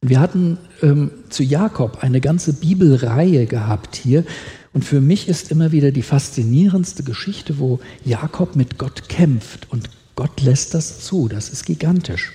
Wir 0.00 0.20
hatten 0.20 0.56
ähm, 0.80 1.10
zu 1.28 1.42
Jakob 1.42 1.98
eine 2.02 2.22
ganze 2.22 2.54
Bibelreihe 2.54 3.44
gehabt 3.44 3.94
hier. 3.94 4.24
Und 4.72 4.86
für 4.86 5.02
mich 5.02 5.28
ist 5.28 5.50
immer 5.50 5.70
wieder 5.70 5.92
die 5.92 6.02
faszinierendste 6.02 7.02
Geschichte, 7.02 7.58
wo 7.58 7.78
Jakob 8.06 8.56
mit 8.56 8.78
Gott 8.78 9.10
kämpft 9.10 9.70
und 9.70 9.90
Gott 10.16 10.40
lässt 10.40 10.72
das 10.72 11.00
zu. 11.00 11.28
Das 11.28 11.50
ist 11.50 11.66
gigantisch. 11.66 12.32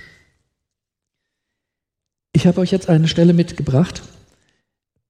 Ich 2.31 2.45
habe 2.45 2.61
euch 2.61 2.71
jetzt 2.71 2.89
eine 2.89 3.07
Stelle 3.07 3.33
mitgebracht. 3.33 4.03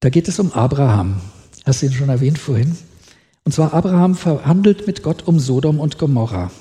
Da 0.05 0.11
geht 0.11 0.27
es 0.27 0.37
um 0.37 0.51
Abraham. 0.51 1.19
Hast 1.65 1.81
du 1.81 1.87
ihn 1.87 1.91
schon 1.91 2.09
erwähnt 2.09 2.37
vorhin? 2.37 2.77
Und 3.43 3.53
zwar 3.53 3.73
Abraham 3.73 4.13
verhandelt 4.13 4.85
mit 4.85 5.01
Gott 5.01 5.27
um 5.27 5.39
Sodom 5.39 5.79
und 5.79 5.97
Gomorra. 5.97 6.51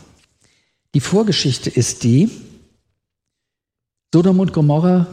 Die 0.94 1.00
Vorgeschichte 1.00 1.68
ist 1.68 2.04
die, 2.04 2.30
Sodom 4.14 4.40
und 4.40 4.54
Gomorra 4.54 5.08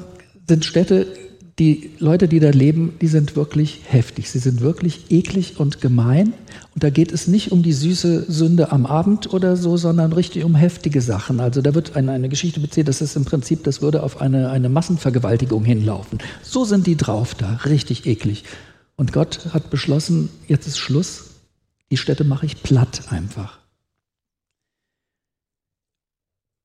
sind 0.47 0.63
Städte, 0.63 1.13
die 1.59 1.91
Leute, 1.99 2.27
die 2.27 2.39
da 2.39 2.49
leben, 2.49 2.93
die 3.01 3.07
sind 3.07 3.35
wirklich 3.35 3.81
heftig. 3.85 4.31
Sie 4.31 4.39
sind 4.39 4.61
wirklich 4.61 5.11
eklig 5.11 5.59
und 5.59 5.81
gemein. 5.81 6.33
Und 6.73 6.83
da 6.83 6.89
geht 6.89 7.11
es 7.11 7.27
nicht 7.27 7.51
um 7.51 7.61
die 7.61 7.73
süße 7.73 8.31
Sünde 8.31 8.71
am 8.71 8.85
Abend 8.85 9.33
oder 9.33 9.57
so, 9.57 9.75
sondern 9.75 10.13
richtig 10.13 10.43
um 10.43 10.55
heftige 10.55 11.01
Sachen. 11.01 11.39
Also 11.39 11.61
da 11.61 11.75
wird 11.75 11.95
eine, 11.95 12.11
eine 12.13 12.29
Geschichte 12.29 12.59
bezählt, 12.59 12.87
das 12.87 13.01
ist 13.01 13.15
im 13.15 13.25
Prinzip, 13.25 13.63
das 13.63 13.81
würde 13.81 14.03
auf 14.03 14.21
eine, 14.21 14.49
eine 14.49 14.69
Massenvergewaltigung 14.69 15.65
hinlaufen. 15.65 16.19
So 16.41 16.63
sind 16.63 16.87
die 16.87 16.95
drauf 16.95 17.35
da, 17.35 17.59
richtig 17.65 18.05
eklig. 18.05 18.45
Und 18.95 19.13
Gott 19.13 19.53
hat 19.53 19.69
beschlossen, 19.69 20.29
jetzt 20.47 20.67
ist 20.67 20.77
Schluss. 20.77 21.31
Die 21.91 21.97
Städte 21.97 22.23
mache 22.23 22.45
ich 22.45 22.63
platt 22.63 23.11
einfach. 23.11 23.59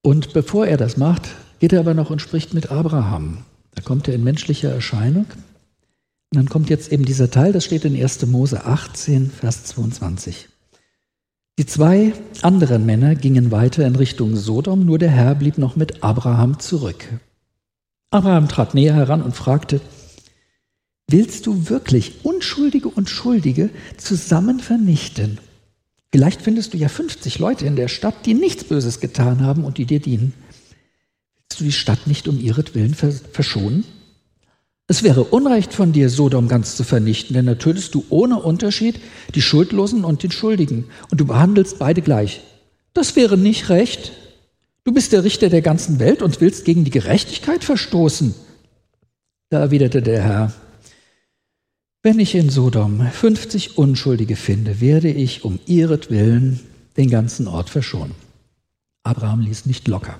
Und 0.02 0.32
bevor 0.32 0.66
er 0.66 0.76
das 0.76 0.96
macht, 0.96 1.28
geht 1.58 1.72
er 1.72 1.80
aber 1.80 1.94
noch 1.94 2.10
und 2.10 2.22
spricht 2.22 2.54
mit 2.54 2.70
Abraham. 2.70 3.38
Da 3.76 3.82
kommt 3.82 4.08
er 4.08 4.14
in 4.14 4.24
menschlicher 4.24 4.72
Erscheinung. 4.72 5.26
Und 6.32 6.36
dann 6.36 6.48
kommt 6.48 6.70
jetzt 6.70 6.90
eben 6.90 7.04
dieser 7.04 7.30
Teil, 7.30 7.52
das 7.52 7.64
steht 7.64 7.84
in 7.84 7.94
1. 7.94 8.26
Mose 8.26 8.64
18, 8.64 9.30
Vers 9.30 9.64
22. 9.66 10.48
Die 11.58 11.66
zwei 11.66 12.12
anderen 12.42 12.84
Männer 12.84 13.14
gingen 13.14 13.50
weiter 13.52 13.86
in 13.86 13.94
Richtung 13.94 14.34
Sodom, 14.36 14.84
nur 14.84 14.98
der 14.98 15.10
Herr 15.10 15.34
blieb 15.34 15.56
noch 15.56 15.76
mit 15.76 16.02
Abraham 16.02 16.58
zurück. 16.58 17.06
Abraham 18.10 18.48
trat 18.48 18.74
näher 18.74 18.94
heran 18.94 19.22
und 19.22 19.36
fragte, 19.36 19.80
Willst 21.08 21.46
du 21.46 21.68
wirklich 21.68 22.24
Unschuldige 22.24 22.88
und 22.88 23.08
Schuldige 23.08 23.70
zusammen 23.96 24.58
vernichten? 24.58 25.38
Vielleicht 26.10 26.42
findest 26.42 26.74
du 26.74 26.78
ja 26.78 26.88
50 26.88 27.38
Leute 27.38 27.64
in 27.64 27.76
der 27.76 27.88
Stadt, 27.88 28.26
die 28.26 28.34
nichts 28.34 28.64
Böses 28.64 29.00
getan 29.00 29.42
haben 29.42 29.64
und 29.64 29.78
die 29.78 29.84
dir 29.84 30.00
dienen. 30.00 30.32
Willst 31.48 31.60
du 31.60 31.64
die 31.64 31.72
Stadt 31.72 32.06
nicht 32.06 32.28
um 32.28 32.40
ihretwillen 32.40 32.94
verschonen? 32.94 33.84
Es 34.88 35.02
wäre 35.02 35.24
Unrecht 35.24 35.72
von 35.72 35.92
dir, 35.92 36.10
Sodom 36.10 36.48
ganz 36.48 36.76
zu 36.76 36.84
vernichten, 36.84 37.34
denn 37.34 37.46
da 37.46 37.54
tötest 37.54 37.94
du 37.94 38.04
ohne 38.08 38.40
Unterschied 38.40 39.00
die 39.34 39.42
Schuldlosen 39.42 40.04
und 40.04 40.22
den 40.22 40.30
Schuldigen 40.30 40.84
und 41.10 41.20
du 41.20 41.24
behandelst 41.24 41.78
beide 41.78 42.02
gleich. 42.02 42.42
Das 42.94 43.16
wäre 43.16 43.36
nicht 43.36 43.68
recht. 43.68 44.12
Du 44.84 44.92
bist 44.92 45.12
der 45.12 45.24
Richter 45.24 45.48
der 45.48 45.62
ganzen 45.62 45.98
Welt 45.98 46.22
und 46.22 46.40
willst 46.40 46.64
gegen 46.64 46.84
die 46.84 46.90
Gerechtigkeit 46.90 47.64
verstoßen. 47.64 48.34
Da 49.48 49.60
erwiderte 49.60 50.02
der 50.02 50.22
Herr, 50.22 50.52
wenn 52.02 52.20
ich 52.20 52.34
in 52.34 52.50
Sodom 52.50 53.00
50 53.00 53.78
Unschuldige 53.78 54.36
finde, 54.36 54.80
werde 54.80 55.10
ich 55.10 55.44
um 55.44 55.58
ihretwillen 55.66 56.60
den 56.96 57.10
ganzen 57.10 57.48
Ort 57.48 57.70
verschonen. 57.70 58.14
Abraham 59.02 59.40
ließ 59.40 59.66
nicht 59.66 59.88
locker. 59.88 60.18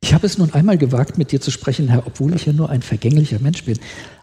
Ich 0.00 0.14
habe 0.14 0.26
es 0.26 0.38
nun 0.38 0.52
einmal 0.52 0.78
gewagt, 0.78 1.18
mit 1.18 1.30
dir 1.30 1.40
zu 1.40 1.50
sprechen, 1.50 1.88
Herr, 1.88 2.06
obwohl 2.06 2.34
ich 2.34 2.46
ja 2.46 2.52
nur 2.52 2.70
ein 2.70 2.82
vergänglicher 2.82 3.38
Mensch 3.38 3.64
bin. 3.64 3.78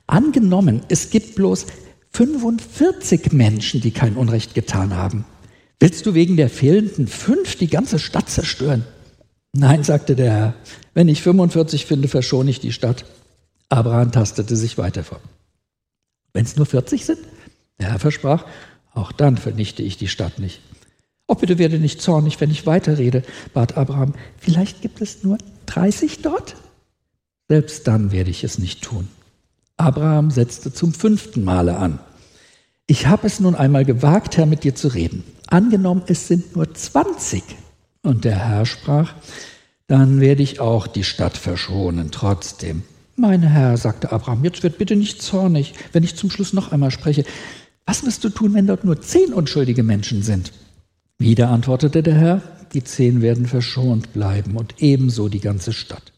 Angenommen, 0.07 0.81
es 0.89 1.09
gibt 1.11 1.35
bloß 1.35 1.67
45 2.13 3.31
Menschen, 3.31 3.81
die 3.81 3.91
kein 3.91 4.15
Unrecht 4.15 4.55
getan 4.55 4.95
haben. 4.95 5.25
Willst 5.79 6.05
du 6.05 6.15
wegen 6.15 6.37
der 6.37 6.49
fehlenden 6.49 7.07
fünf 7.07 7.55
die 7.55 7.67
ganze 7.67 7.99
Stadt 7.99 8.29
zerstören? 8.29 8.83
Nein, 9.53 9.83
sagte 9.83 10.15
der 10.15 10.31
Herr, 10.31 10.53
wenn 10.93 11.07
ich 11.07 11.21
45 11.21 11.85
finde, 11.85 12.07
verschone 12.07 12.49
ich 12.49 12.59
die 12.59 12.71
Stadt. 12.71 13.05
Abraham 13.69 14.11
tastete 14.11 14.55
sich 14.55 14.77
weiter 14.77 15.03
vor. 15.03 15.19
Wenn 16.33 16.45
es 16.45 16.55
nur 16.55 16.65
40 16.65 17.05
sind? 17.05 17.19
Der 17.79 17.91
Herr 17.91 17.99
versprach, 17.99 18.45
auch 18.93 19.11
dann 19.11 19.37
vernichte 19.37 19.83
ich 19.83 19.97
die 19.97 20.07
Stadt 20.07 20.39
nicht. 20.39 20.61
Oh, 21.27 21.35
bitte 21.35 21.57
werde 21.57 21.77
nicht 21.77 22.01
zornig, 22.01 22.39
wenn 22.39 22.49
ich 22.49 22.65
weiterrede, 22.65 23.23
bat 23.53 23.77
Abraham. 23.77 24.13
Vielleicht 24.37 24.81
gibt 24.81 25.01
es 25.01 25.23
nur 25.23 25.37
30 25.67 26.21
dort? 26.21 26.55
Selbst 27.47 27.87
dann 27.87 28.11
werde 28.11 28.29
ich 28.29 28.43
es 28.43 28.57
nicht 28.57 28.81
tun. 28.81 29.07
Abraham 29.77 30.31
setzte 30.31 30.73
zum 30.73 30.93
fünften 30.93 31.43
Male 31.43 31.77
an. 31.77 31.99
Ich 32.87 33.05
habe 33.05 33.27
es 33.27 33.39
nun 33.39 33.53
einmal 33.55 33.85
gewagt, 33.85 34.37
Herr, 34.37 34.45
mit 34.45 34.63
dir 34.63 34.73
zu 34.73 34.87
reden. 34.87 35.23
Angenommen, 35.47 36.03
es 36.07 36.27
sind 36.27 36.55
nur 36.55 36.73
20. 36.73 37.43
Und 38.01 38.25
der 38.25 38.37
Herr 38.37 38.65
sprach, 38.65 39.13
dann 39.87 40.19
werde 40.19 40.43
ich 40.43 40.59
auch 40.59 40.87
die 40.87 41.03
Stadt 41.03 41.37
verschonen, 41.37 42.11
trotzdem. 42.11 42.83
Mein 43.15 43.41
Herr, 43.43 43.77
sagte 43.77 44.11
Abraham, 44.11 44.43
jetzt 44.43 44.63
wird 44.63 44.77
bitte 44.77 44.95
nicht 44.95 45.21
zornig, 45.21 45.73
wenn 45.91 46.03
ich 46.03 46.15
zum 46.15 46.29
Schluss 46.29 46.53
noch 46.53 46.71
einmal 46.71 46.91
spreche. 46.91 47.23
Was 47.85 48.05
wirst 48.05 48.23
du 48.23 48.29
tun, 48.29 48.53
wenn 48.53 48.67
dort 48.67 48.83
nur 48.83 49.01
zehn 49.01 49.33
unschuldige 49.33 49.83
Menschen 49.83 50.23
sind? 50.23 50.51
Wieder 51.19 51.49
antwortete 51.49 52.03
der 52.03 52.15
Herr, 52.15 52.41
die 52.73 52.83
zehn 52.83 53.21
werden 53.21 53.47
verschont 53.47 54.13
bleiben 54.13 54.55
und 54.55 54.75
ebenso 54.81 55.29
die 55.29 55.39
ganze 55.39 55.73
Stadt. 55.73 56.13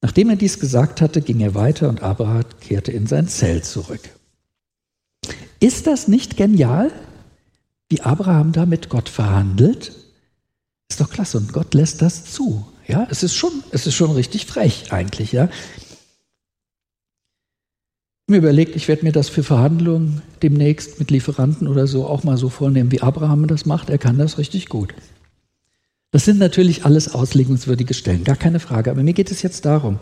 Nachdem 0.00 0.30
er 0.30 0.36
dies 0.36 0.58
gesagt 0.58 1.00
hatte, 1.00 1.20
ging 1.20 1.40
er 1.40 1.54
weiter 1.54 1.88
und 1.88 2.02
Abraham 2.02 2.44
kehrte 2.60 2.92
in 2.92 3.06
sein 3.06 3.28
Zelt 3.28 3.64
zurück. 3.64 4.00
Ist 5.58 5.86
das 5.86 6.06
nicht 6.06 6.36
genial, 6.36 6.92
wie 7.88 8.00
Abraham 8.00 8.52
da 8.52 8.66
mit 8.66 8.88
Gott 8.88 9.08
verhandelt? 9.08 9.92
Ist 10.88 11.00
doch 11.00 11.10
klasse 11.10 11.38
und 11.38 11.52
Gott 11.52 11.74
lässt 11.74 12.02
das 12.02 12.24
zu. 12.24 12.66
Ja, 12.86 13.06
es 13.10 13.22
ist 13.22 13.34
schon, 13.34 13.64
es 13.72 13.86
ist 13.86 13.94
schon 13.94 14.12
richtig 14.12 14.46
frech 14.46 14.92
eigentlich, 14.92 15.32
ja. 15.32 15.48
Mir 18.28 18.38
überlegt, 18.38 18.74
ich 18.74 18.88
werde 18.88 19.04
mir 19.04 19.12
das 19.12 19.28
für 19.28 19.44
Verhandlungen 19.44 20.20
demnächst 20.42 20.98
mit 20.98 21.12
Lieferanten 21.12 21.68
oder 21.68 21.86
so 21.86 22.06
auch 22.06 22.24
mal 22.24 22.36
so 22.36 22.48
vornehmen, 22.48 22.90
wie 22.90 23.00
Abraham 23.00 23.46
das 23.46 23.66
macht. 23.66 23.88
Er 23.88 23.98
kann 23.98 24.18
das 24.18 24.36
richtig 24.36 24.68
gut. 24.68 24.94
Das 26.10 26.24
sind 26.24 26.38
natürlich 26.38 26.84
alles 26.84 27.14
auslegungswürdige 27.14 27.94
Stellen, 27.94 28.24
gar 28.24 28.34
keine 28.34 28.58
Frage. 28.58 28.90
Aber 28.90 29.04
mir 29.04 29.12
geht 29.12 29.30
es 29.30 29.42
jetzt 29.42 29.64
darum, 29.64 29.98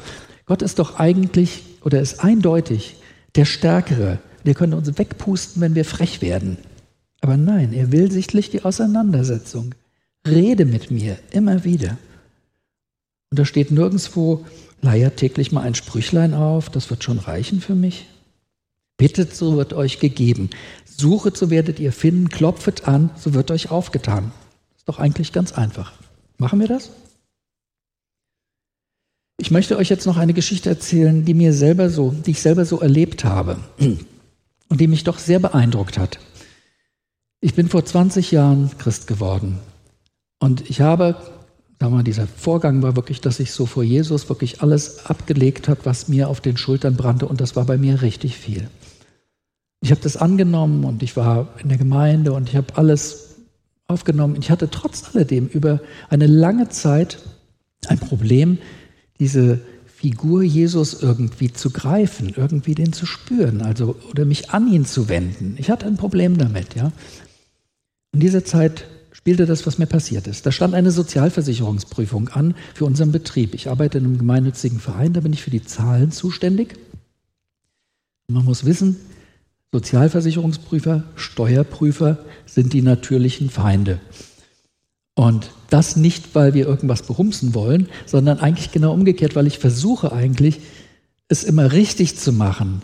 Gott 0.46 0.62
ist 0.62 0.78
doch 0.78 0.98
eigentlich 0.98 1.64
oder 1.82 2.00
ist 2.00 2.20
eindeutig 2.20 2.96
der 3.34 3.44
Stärkere. 3.44 4.20
Der 4.46 4.54
könnte 4.54 4.78
uns 4.78 4.96
wegpusten, 4.96 5.60
wenn 5.60 5.74
wir 5.74 5.84
frech 5.84 6.22
werden. 6.22 6.56
Aber 7.20 7.36
nein, 7.36 7.74
er 7.74 7.92
will 7.92 8.10
sichtlich 8.10 8.48
die 8.48 8.62
Auseinandersetzung. 8.62 9.74
Rede 10.26 10.64
mit 10.64 10.90
mir 10.90 11.18
immer 11.30 11.64
wieder. 11.64 11.98
Und 13.30 13.38
da 13.38 13.44
steht 13.44 13.70
nirgendwo, 13.70 14.46
leiert 14.80 15.18
täglich 15.18 15.52
mal 15.52 15.62
ein 15.62 15.74
Sprüchlein 15.74 16.32
auf, 16.32 16.70
das 16.70 16.88
wird 16.88 17.04
schon 17.04 17.18
reichen 17.18 17.60
für 17.60 17.74
mich. 17.74 18.06
Bittet, 18.96 19.34
so 19.34 19.56
wird 19.56 19.72
euch 19.72 19.98
gegeben. 19.98 20.50
Suchet, 20.84 21.36
so 21.36 21.50
werdet 21.50 21.80
ihr 21.80 21.92
finden. 21.92 22.28
Klopfet 22.28 22.86
an, 22.86 23.10
so 23.16 23.34
wird 23.34 23.50
euch 23.50 23.70
aufgetan. 23.70 24.32
Ist 24.76 24.88
doch 24.88 24.98
eigentlich 24.98 25.32
ganz 25.32 25.52
einfach. 25.52 25.92
Machen 26.38 26.60
wir 26.60 26.68
das? 26.68 26.90
Ich 29.38 29.50
möchte 29.50 29.76
euch 29.76 29.90
jetzt 29.90 30.06
noch 30.06 30.16
eine 30.16 30.32
Geschichte 30.32 30.68
erzählen, 30.68 31.24
die 31.24 31.34
mir 31.34 31.52
selber 31.52 31.90
so, 31.90 32.10
die 32.12 32.32
ich 32.32 32.40
selber 32.40 32.64
so 32.64 32.80
erlebt 32.80 33.24
habe 33.24 33.56
und 34.68 34.80
die 34.80 34.86
mich 34.86 35.04
doch 35.04 35.18
sehr 35.18 35.40
beeindruckt 35.40 35.98
hat. 35.98 36.18
Ich 37.40 37.54
bin 37.54 37.68
vor 37.68 37.84
20 37.84 38.30
Jahren 38.30 38.70
Christ 38.78 39.06
geworden 39.06 39.58
und 40.38 40.68
ich 40.70 40.80
habe, 40.80 41.16
wir 41.78 41.88
mal, 41.90 42.04
dieser 42.04 42.26
Vorgang 42.26 42.82
war 42.82 42.96
wirklich, 42.96 43.20
dass 43.20 43.40
ich 43.40 43.52
so 43.52 43.66
vor 43.66 43.82
Jesus 43.82 44.28
wirklich 44.28 44.62
alles 44.62 45.06
abgelegt 45.06 45.68
habe, 45.68 45.80
was 45.84 46.08
mir 46.08 46.28
auf 46.28 46.40
den 46.40 46.56
Schultern 46.56 46.96
brannte 46.96 47.26
und 47.26 47.40
das 47.40 47.56
war 47.56 47.64
bei 47.64 47.76
mir 47.76 48.02
richtig 48.02 48.36
viel. 48.36 48.68
Ich 49.84 49.90
habe 49.90 50.00
das 50.00 50.16
angenommen 50.16 50.84
und 50.84 51.02
ich 51.02 51.14
war 51.14 51.46
in 51.62 51.68
der 51.68 51.76
Gemeinde 51.76 52.32
und 52.32 52.48
ich 52.48 52.56
habe 52.56 52.74
alles 52.76 53.34
aufgenommen. 53.86 54.34
Ich 54.40 54.50
hatte 54.50 54.70
trotz 54.70 55.14
alledem 55.14 55.46
über 55.46 55.78
eine 56.08 56.26
lange 56.26 56.70
Zeit 56.70 57.18
ein 57.88 57.98
Problem, 57.98 58.56
diese 59.20 59.60
Figur 59.84 60.42
Jesus 60.42 61.02
irgendwie 61.02 61.52
zu 61.52 61.68
greifen, 61.68 62.32
irgendwie 62.34 62.74
den 62.74 62.94
zu 62.94 63.04
spüren, 63.04 63.60
also 63.60 63.96
oder 64.10 64.24
mich 64.24 64.52
an 64.52 64.72
ihn 64.72 64.86
zu 64.86 65.10
wenden. 65.10 65.56
Ich 65.58 65.68
hatte 65.68 65.84
ein 65.84 65.98
Problem 65.98 66.38
damit, 66.38 66.74
ja. 66.76 66.90
In 68.12 68.20
dieser 68.20 68.42
Zeit 68.42 68.86
spielte 69.12 69.44
das, 69.44 69.66
was 69.66 69.76
mir 69.76 69.86
passiert 69.86 70.26
ist. 70.26 70.46
Da 70.46 70.52
stand 70.52 70.72
eine 70.72 70.92
Sozialversicherungsprüfung 70.92 72.30
an 72.30 72.54
für 72.72 72.86
unseren 72.86 73.12
Betrieb. 73.12 73.52
Ich 73.52 73.68
arbeite 73.68 73.98
in 73.98 74.06
einem 74.06 74.16
gemeinnützigen 74.16 74.80
Verein, 74.80 75.12
da 75.12 75.20
bin 75.20 75.34
ich 75.34 75.42
für 75.42 75.50
die 75.50 75.62
Zahlen 75.62 76.10
zuständig. 76.10 76.74
Man 78.28 78.46
muss 78.46 78.64
wissen, 78.64 78.96
Sozialversicherungsprüfer, 79.74 81.02
Steuerprüfer 81.16 82.18
sind 82.46 82.72
die 82.72 82.80
natürlichen 82.80 83.50
Feinde. 83.50 83.98
Und 85.16 85.50
das 85.68 85.96
nicht, 85.96 86.36
weil 86.36 86.54
wir 86.54 86.64
irgendwas 86.64 87.02
berumsen 87.02 87.56
wollen, 87.56 87.88
sondern 88.06 88.38
eigentlich 88.38 88.70
genau 88.70 88.92
umgekehrt, 88.94 89.34
weil 89.34 89.48
ich 89.48 89.58
versuche 89.58 90.12
eigentlich, 90.12 90.60
es 91.26 91.42
immer 91.42 91.72
richtig 91.72 92.16
zu 92.16 92.32
machen. 92.32 92.82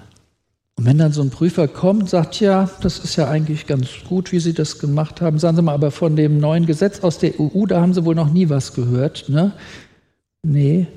Und 0.75 0.85
wenn 0.85 0.99
dann 0.99 1.13
so 1.13 1.23
ein 1.23 1.31
Prüfer 1.31 1.69
kommt 1.69 2.03
und 2.03 2.11
sagt, 2.11 2.41
ja, 2.41 2.69
das 2.81 2.99
ist 2.99 3.15
ja 3.15 3.29
eigentlich 3.29 3.69
ganz 3.69 3.89
gut, 4.09 4.33
wie 4.33 4.41
Sie 4.41 4.53
das 4.53 4.81
gemacht 4.81 5.21
haben, 5.21 5.39
sagen 5.39 5.55
Sie 5.55 5.63
mal, 5.63 5.75
aber 5.75 5.93
von 5.93 6.17
dem 6.17 6.41
neuen 6.41 6.67
Gesetz 6.67 7.05
aus 7.05 7.19
der 7.19 7.39
EU, 7.39 7.67
da 7.67 7.81
haben 7.81 7.95
Sie 7.95 8.05
wohl 8.05 8.17
noch 8.17 8.33
nie 8.33 8.49
was 8.49 8.75
gehört. 8.75 9.29
Ne? 9.29 9.53
Nee, 10.43 10.89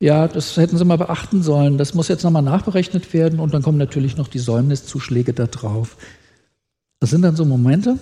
ja, 0.00 0.26
das 0.28 0.56
hätten 0.56 0.78
Sie 0.78 0.84
mal 0.84 0.96
beachten 0.96 1.42
sollen. 1.42 1.76
Das 1.76 1.92
muss 1.94 2.08
jetzt 2.08 2.24
nochmal 2.24 2.42
nachberechnet 2.42 3.12
werden 3.12 3.38
und 3.38 3.52
dann 3.52 3.62
kommen 3.62 3.78
natürlich 3.78 4.16
noch 4.16 4.28
die 4.28 4.38
Säumniszuschläge 4.38 5.34
da 5.34 5.46
drauf. 5.46 5.98
Das 7.00 7.10
sind 7.10 7.22
dann 7.22 7.36
so 7.36 7.44
Momente, 7.44 7.98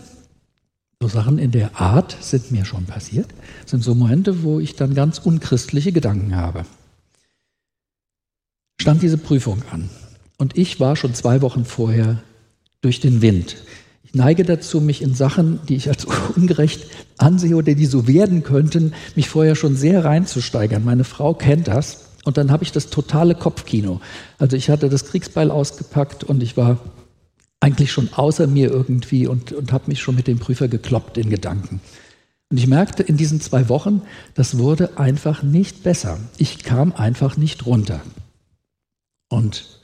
so 1.01 1.09
Sachen 1.09 1.39
in 1.39 1.51
der 1.51 1.81
Art 1.81 2.17
sind 2.21 2.53
mir 2.53 2.65
schon 2.65 2.87
passiert, 2.87 3.29
sind 3.67 3.83
so 3.83 3.95
Momente, 3.95 4.43
wo 4.43 4.61
ich 4.61 4.77
dann 4.77 4.95
ganz 4.95 5.19
unchristliche 5.19 5.93
Gedanken 5.93 6.37
habe. 6.37 6.65
Stand 8.81 9.03
diese 9.03 9.19
Prüfung 9.19 9.63
an 9.73 9.91
und 10.39 10.57
ich 10.57 10.79
war 10.79 10.95
schon 10.95 11.15
zwei 11.15 11.43
Wochen 11.43 11.65
vorher 11.65 12.23
durch 12.81 13.01
den 13.01 13.23
Wind. 13.23 13.57
Ich 14.09 14.14
neige 14.14 14.42
dazu, 14.42 14.81
mich 14.81 15.03
in 15.03 15.14
Sachen, 15.14 15.61
die 15.68 15.77
ich 15.77 15.88
als 15.88 16.05
ungerecht 16.37 16.87
ansehe 17.18 17.57
oder 17.57 17.75
die 17.75 17.87
so 17.87 18.07
werden 18.07 18.42
könnten, 18.42 18.94
mich 19.14 19.29
vorher 19.29 19.55
schon 19.55 19.77
sehr 19.77 20.05
reinzusteigern. 20.05 20.85
Meine 20.85 21.05
Frau 21.05 21.35
kennt 21.35 21.68
das. 21.68 22.07
Und 22.25 22.37
dann 22.37 22.51
habe 22.51 22.64
ich 22.64 22.73
das 22.73 22.90
totale 22.90 23.35
Kopfkino. 23.35 24.01
Also 24.38 24.57
ich 24.57 24.71
hatte 24.71 24.88
das 24.88 25.05
Kriegsbeil 25.07 25.51
ausgepackt 25.51 26.25
und 26.25 26.42
ich 26.42 26.57
war 26.57 26.79
eigentlich 27.61 27.92
schon 27.92 28.11
außer 28.12 28.47
mir 28.47 28.71
irgendwie 28.71 29.27
und, 29.27 29.53
und 29.53 29.73
habe 29.73 29.85
mich 29.88 30.01
schon 30.01 30.14
mit 30.14 30.27
dem 30.27 30.38
Prüfer 30.38 30.68
gekloppt 30.68 31.18
in 31.18 31.31
Gedanken. 31.31 31.81
Und 32.51 32.57
ich 32.57 32.66
merkte 32.66 33.03
in 33.03 33.16
diesen 33.16 33.40
zwei 33.40 33.68
Wochen, 33.68 34.03
das 34.35 34.59
wurde 34.59 34.99
einfach 34.99 35.42
nicht 35.42 35.83
besser. 35.83 36.18
Ich 36.38 36.64
kam 36.64 36.92
einfach 36.92 37.37
nicht 37.37 37.66
runter. 37.66 38.01
Und 39.29 39.81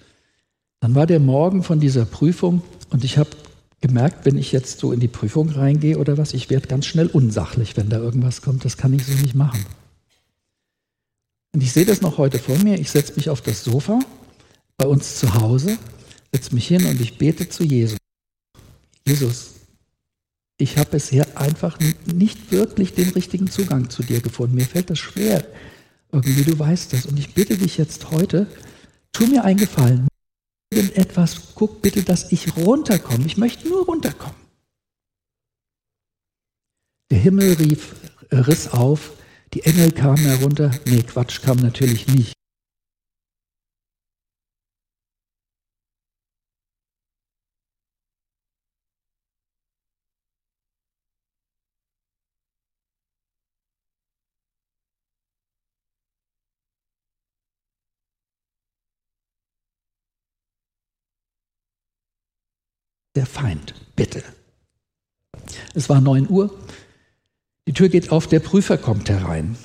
dann 0.81 0.95
war 0.95 1.07
der 1.07 1.21
Morgen 1.21 1.63
von 1.63 1.81
dieser 1.81 2.05
Prüfung 2.05 2.63
und 2.91 3.05
ich 3.05 3.19
habe 3.19 3.31
gemerkt, 3.85 4.25
wenn 4.25 4.39
ich 4.39 4.51
jetzt 4.51 4.79
so 4.79 4.93
in 4.93 5.01
die 5.01 5.09
Prüfung 5.09 5.51
reingehe 5.51 5.99
oder 5.99 6.17
was, 6.17 6.33
ich 6.33 6.49
werde 6.49 6.69
ganz 6.69 6.87
schnell 6.87 7.07
unsachlich, 7.07 7.77
wenn 7.77 7.91
da 7.91 7.99
irgendwas 7.99 8.41
kommt. 8.41 8.65
Das 8.65 8.79
kann 8.79 8.95
ich 8.95 9.05
so 9.05 9.13
nicht 9.13 9.35
machen. 9.35 9.67
Und 11.53 11.63
ich 11.63 11.71
sehe 11.71 11.85
das 11.85 12.01
noch 12.01 12.17
heute 12.17 12.39
vor 12.39 12.57
mir. 12.57 12.81
Ich 12.81 12.91
setze 12.91 13.13
mich 13.17 13.29
auf 13.29 13.43
das 13.43 13.63
Sofa 13.63 14.01
bei 14.79 14.87
uns 14.87 15.19
zu 15.19 15.35
Hause, 15.35 15.77
setze 16.33 16.55
mich 16.55 16.67
hin 16.67 16.87
und 16.87 16.99
ich 16.99 17.19
bete 17.19 17.47
zu 17.51 17.63
Jesus. 17.63 17.99
Jesus, 19.07 19.51
ich 20.57 20.79
habe 20.79 20.93
bisher 20.93 21.39
einfach 21.39 21.79
nicht 22.07 22.53
wirklich 22.53 22.95
den 22.95 23.11
richtigen 23.11 23.51
Zugang 23.51 23.91
zu 23.91 24.03
dir 24.03 24.23
gefunden. 24.23 24.55
Mir 24.55 24.65
fällt 24.65 24.89
das 24.89 24.99
schwer. 24.99 25.47
Irgendwie, 26.11 26.45
du 26.45 26.59
weißt 26.59 26.95
das. 26.95 27.05
Und 27.05 27.19
ich 27.19 27.35
bitte 27.35 27.59
dich 27.59 27.77
jetzt 27.77 28.11
heute, 28.11 28.47
tu 29.13 29.27
mir 29.27 29.45
einen 29.45 29.59
Gefallen 29.59 30.09
irgendetwas, 30.71 31.55
guck 31.55 31.83
bitte, 31.83 32.03
dass 32.03 32.33
ich 32.33 32.57
runterkomme. 32.57 33.27
Ich 33.27 33.37
möchte 33.37 33.69
nur 33.69 33.85
runterkommen. 33.85 34.37
Der 37.11 37.19
Himmel 37.19 37.55
rief, 37.55 37.95
riss 38.31 38.69
auf, 38.69 39.13
die 39.53 39.63
Engel 39.63 39.93
kamen 39.93 40.25
herunter. 40.25 40.71
Nee, 40.87 41.03
Quatsch, 41.03 41.43
kam 41.43 41.59
natürlich 41.59 42.09
nicht. 42.09 42.33
Der 63.15 63.27
Feind, 63.27 63.75
bitte. 63.97 64.23
Es 65.75 65.89
war 65.89 66.01
9 66.01 66.29
Uhr, 66.29 66.51
die 67.67 67.73
Tür 67.73 67.89
geht 67.89 68.11
auf, 68.13 68.27
der 68.27 68.41
Prüfer 68.41 68.77
kommt 68.77 69.09
herein. 69.09 69.57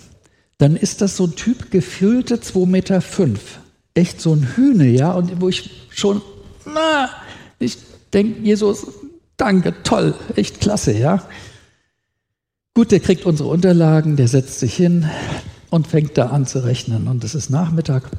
Dann 0.58 0.76
ist 0.76 1.02
das 1.02 1.18
so 1.18 1.26
ein 1.26 1.36
Typ, 1.36 1.72
gefüllte 1.72 2.36
2,5 2.36 2.66
Meter. 2.68 3.02
Fünf. 3.02 3.60
Echt 3.94 4.22
so 4.22 4.34
ein 4.34 4.56
Hühne, 4.56 4.88
ja, 4.88 5.12
und 5.12 5.42
wo 5.42 5.50
ich 5.50 5.88
schon, 5.90 6.22
na, 6.66 7.10
ich 7.60 7.78
denke, 8.14 8.42
Jesus, 8.42 8.88
danke, 9.36 9.74
toll, 9.84 10.16
echt 10.36 10.62
klasse, 10.62 10.94
ja. 10.94 11.28
Gut, 12.74 12.92
der 12.92 13.00
kriegt 13.00 13.26
unsere 13.26 13.50
Unterlagen, 13.50 14.16
der 14.16 14.28
setzt 14.28 14.60
sich 14.60 14.76
hin 14.76 15.10
und 15.70 15.88
fängt 15.88 16.18
da 16.18 16.28
an 16.28 16.46
zu 16.46 16.64
rechnen. 16.64 17.08
Und 17.08 17.24
es 17.24 17.36
ist 17.36 17.50
Nachmittag. 17.50 18.10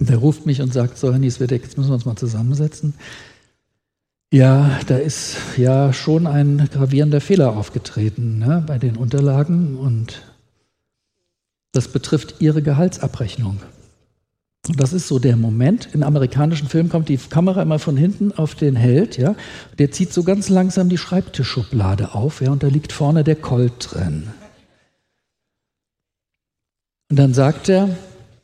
Der 0.00 0.16
ruft 0.16 0.46
mich 0.46 0.60
und 0.60 0.72
sagt, 0.72 0.98
so, 0.98 1.12
Herr 1.12 1.18
Nieswedek, 1.18 1.62
jetzt 1.62 1.78
müssen 1.78 1.90
wir 1.90 1.94
uns 1.94 2.04
mal 2.04 2.16
zusammensetzen. 2.16 2.94
Ja, 4.34 4.80
da 4.88 4.96
ist 4.96 5.36
ja 5.56 5.92
schon 5.92 6.26
ein 6.26 6.68
gravierender 6.72 7.20
Fehler 7.20 7.56
aufgetreten 7.56 8.40
ne, 8.40 8.64
bei 8.66 8.78
den 8.78 8.96
Unterlagen 8.96 9.76
und 9.76 10.22
das 11.70 11.86
betrifft 11.86 12.40
Ihre 12.40 12.60
Gehaltsabrechnung. 12.60 13.60
Das 14.76 14.92
ist 14.92 15.06
so 15.06 15.20
der 15.20 15.36
Moment. 15.36 15.94
In 15.94 16.02
amerikanischen 16.02 16.66
Filmen 16.66 16.88
kommt 16.88 17.08
die 17.08 17.16
Kamera 17.16 17.62
immer 17.62 17.78
von 17.78 17.96
hinten 17.96 18.32
auf 18.32 18.56
den 18.56 18.74
Held, 18.74 19.18
ja. 19.18 19.36
Der 19.78 19.92
zieht 19.92 20.12
so 20.12 20.24
ganz 20.24 20.48
langsam 20.48 20.88
die 20.88 20.98
Schreibtischschublade 20.98 22.12
auf, 22.12 22.40
ja, 22.40 22.50
und 22.50 22.64
da 22.64 22.66
liegt 22.66 22.90
vorne 22.90 23.22
der 23.22 23.36
Colt 23.36 23.92
drin. 23.92 24.30
Und 27.08 27.20
dann 27.20 27.34
sagt 27.34 27.68
er, 27.68 27.88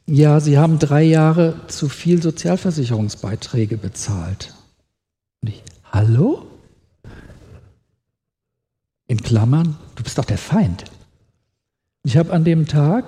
ja, 0.07 0.38
Sie 0.38 0.57
haben 0.57 0.79
drei 0.79 1.03
Jahre 1.03 1.57
zu 1.66 1.88
viel 1.88 2.22
Sozialversicherungsbeiträge 2.22 3.76
bezahlt. 3.76 4.55
Und 5.42 5.48
ich, 5.48 5.64
hallo? 5.92 6.46
In 9.07 9.22
Klammern, 9.22 9.76
du 9.96 10.03
bist 10.03 10.18
doch 10.18 10.24
der 10.24 10.38
Feind. 10.38 10.85
Ich 12.05 12.16
habe 12.16 12.33
an 12.33 12.44
dem 12.44 12.66
Tag 12.66 13.05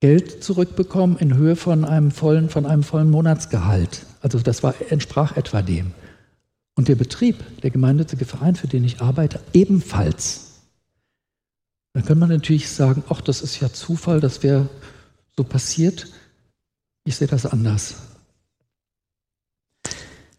Geld 0.00 0.44
zurückbekommen 0.44 1.16
in 1.18 1.34
Höhe 1.34 1.56
von 1.56 1.84
einem 1.84 2.10
vollen, 2.10 2.48
von 2.48 2.66
einem 2.66 2.82
vollen 2.82 3.10
Monatsgehalt. 3.10 4.06
Also 4.20 4.38
das 4.38 4.62
war, 4.62 4.74
entsprach 4.90 5.36
etwa 5.36 5.62
dem. 5.62 5.92
Und 6.74 6.88
der 6.88 6.94
Betrieb, 6.94 7.60
der 7.62 7.70
gemeinnützige 7.70 8.26
Verein, 8.26 8.54
für 8.54 8.68
den 8.68 8.84
ich 8.84 9.00
arbeite, 9.00 9.40
ebenfalls. 9.54 10.60
Dann 11.94 12.04
kann 12.04 12.18
man 12.18 12.28
natürlich 12.28 12.70
sagen, 12.70 13.02
ach, 13.08 13.22
das 13.22 13.40
ist 13.40 13.58
ja 13.60 13.72
Zufall, 13.72 14.20
das 14.20 14.42
wäre 14.42 14.68
so 15.34 15.44
passiert. 15.44 16.06
Ich 17.04 17.16
sehe 17.16 17.28
das 17.28 17.46
anders. 17.46 18.15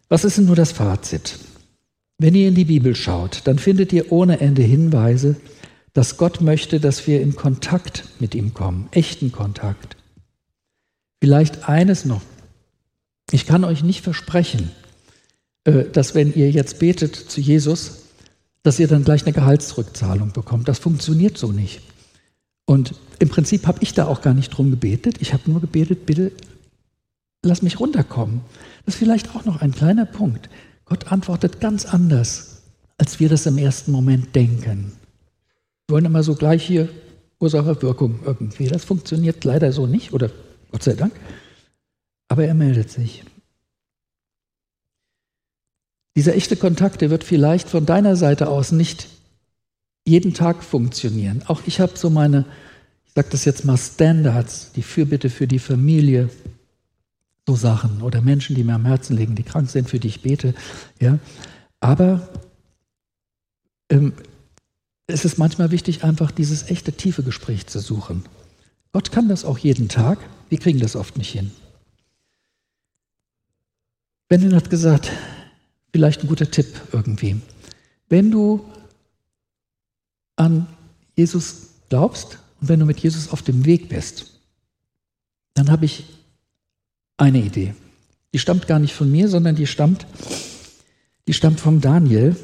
Was 0.08 0.24
ist 0.24 0.38
denn 0.38 0.46
nur 0.46 0.56
das 0.56 0.72
Fazit? 0.72 1.38
Wenn 2.18 2.34
ihr 2.34 2.48
in 2.48 2.54
die 2.54 2.64
Bibel 2.64 2.96
schaut, 2.96 3.42
dann 3.44 3.58
findet 3.58 3.92
ihr 3.92 4.10
ohne 4.10 4.40
Ende 4.40 4.62
Hinweise, 4.62 5.36
dass 5.92 6.16
Gott 6.16 6.40
möchte, 6.40 6.80
dass 6.80 7.06
wir 7.06 7.20
in 7.20 7.36
Kontakt 7.36 8.04
mit 8.18 8.34
ihm 8.34 8.54
kommen, 8.54 8.88
echten 8.90 9.32
Kontakt. 9.32 9.96
Vielleicht 11.20 11.68
eines 11.68 12.04
noch. 12.04 12.22
Ich 13.30 13.46
kann 13.46 13.64
euch 13.64 13.82
nicht 13.82 14.02
versprechen, 14.02 14.70
äh, 15.64 15.84
dass 15.84 16.14
wenn 16.14 16.34
ihr 16.34 16.50
jetzt 16.50 16.78
betet 16.78 17.14
zu 17.14 17.40
Jesus, 17.40 18.04
dass 18.62 18.78
ihr 18.78 18.88
dann 18.88 19.04
gleich 19.04 19.24
eine 19.24 19.32
Gehaltsrückzahlung 19.32 20.32
bekommt. 20.32 20.68
Das 20.68 20.78
funktioniert 20.78 21.36
so 21.38 21.52
nicht. 21.52 21.80
Und 22.64 22.94
im 23.18 23.28
Prinzip 23.28 23.66
habe 23.66 23.82
ich 23.82 23.94
da 23.94 24.06
auch 24.06 24.22
gar 24.22 24.34
nicht 24.34 24.50
drum 24.50 24.70
gebetet. 24.70 25.16
Ich 25.20 25.32
habe 25.32 25.50
nur 25.50 25.60
gebetet, 25.60 26.06
bitte 26.06 26.32
lass 27.42 27.62
mich 27.62 27.80
runterkommen. 27.80 28.40
Das 28.88 28.94
ist 28.94 29.00
vielleicht 29.00 29.36
auch 29.36 29.44
noch 29.44 29.60
ein 29.60 29.72
kleiner 29.72 30.06
Punkt. 30.06 30.48
Gott 30.86 31.12
antwortet 31.12 31.60
ganz 31.60 31.84
anders, 31.84 32.62
als 32.96 33.20
wir 33.20 33.28
das 33.28 33.44
im 33.44 33.58
ersten 33.58 33.92
Moment 33.92 34.34
denken. 34.34 34.92
Wir 35.86 35.92
wollen 35.92 36.06
immer 36.06 36.22
so 36.22 36.34
gleich 36.34 36.66
hier 36.66 36.88
Ursache, 37.38 37.82
Wirkung 37.82 38.20
irgendwie. 38.24 38.66
Das 38.66 38.86
funktioniert 38.86 39.44
leider 39.44 39.72
so 39.72 39.86
nicht, 39.86 40.14
oder 40.14 40.30
Gott 40.72 40.84
sei 40.84 40.94
Dank. 40.94 41.12
Aber 42.28 42.46
er 42.46 42.54
meldet 42.54 42.90
sich. 42.90 43.24
Dieser 46.16 46.34
echte 46.34 46.56
Kontakt, 46.56 47.02
der 47.02 47.10
wird 47.10 47.24
vielleicht 47.24 47.68
von 47.68 47.84
deiner 47.84 48.16
Seite 48.16 48.48
aus 48.48 48.72
nicht 48.72 49.08
jeden 50.06 50.32
Tag 50.32 50.64
funktionieren. 50.64 51.42
Auch 51.46 51.60
ich 51.66 51.80
habe 51.80 51.98
so 51.98 52.08
meine, 52.08 52.46
ich 53.04 53.12
sage 53.12 53.28
das 53.32 53.44
jetzt 53.44 53.66
mal, 53.66 53.76
Standards, 53.76 54.72
die 54.72 54.82
Fürbitte 54.82 55.28
für 55.28 55.46
die 55.46 55.58
Familie, 55.58 56.30
so 57.48 57.56
Sachen 57.56 58.02
oder 58.02 58.20
Menschen, 58.20 58.54
die 58.54 58.62
mir 58.62 58.74
am 58.74 58.84
Herzen 58.84 59.16
liegen, 59.16 59.34
die 59.34 59.42
krank 59.42 59.70
sind, 59.70 59.88
für 59.88 59.98
die 59.98 60.08
ich 60.08 60.20
bete. 60.20 60.54
Ja. 61.00 61.18
Aber 61.80 62.28
ähm, 63.88 64.12
es 65.06 65.24
ist 65.24 65.38
manchmal 65.38 65.70
wichtig, 65.70 66.04
einfach 66.04 66.30
dieses 66.30 66.68
echte 66.68 66.92
tiefe 66.92 67.22
Gespräch 67.22 67.66
zu 67.66 67.78
suchen. 67.78 68.26
Gott 68.92 69.12
kann 69.12 69.30
das 69.30 69.46
auch 69.46 69.56
jeden 69.56 69.88
Tag, 69.88 70.18
wir 70.50 70.58
kriegen 70.58 70.78
das 70.78 70.94
oft 70.94 71.16
nicht 71.16 71.32
hin. 71.32 71.50
Benjamin 74.28 74.56
hat 74.56 74.68
gesagt, 74.68 75.10
vielleicht 75.90 76.22
ein 76.22 76.28
guter 76.28 76.50
Tipp 76.50 76.66
irgendwie. 76.92 77.40
Wenn 78.10 78.30
du 78.30 78.62
an 80.36 80.66
Jesus 81.16 81.68
glaubst 81.88 82.40
und 82.60 82.68
wenn 82.68 82.80
du 82.80 82.84
mit 82.84 83.00
Jesus 83.00 83.30
auf 83.30 83.40
dem 83.40 83.64
Weg 83.64 83.88
bist, 83.88 84.38
dann 85.54 85.70
habe 85.70 85.86
ich 85.86 86.17
eine 87.18 87.40
Idee. 87.40 87.74
Die 88.32 88.38
stammt 88.38 88.66
gar 88.66 88.78
nicht 88.78 88.94
von 88.94 89.10
mir, 89.10 89.28
sondern 89.28 89.56
die 89.56 89.66
stammt, 89.66 90.06
die 91.26 91.34
stammt 91.34 91.60
vom 91.60 91.82
Daniel 91.82 92.34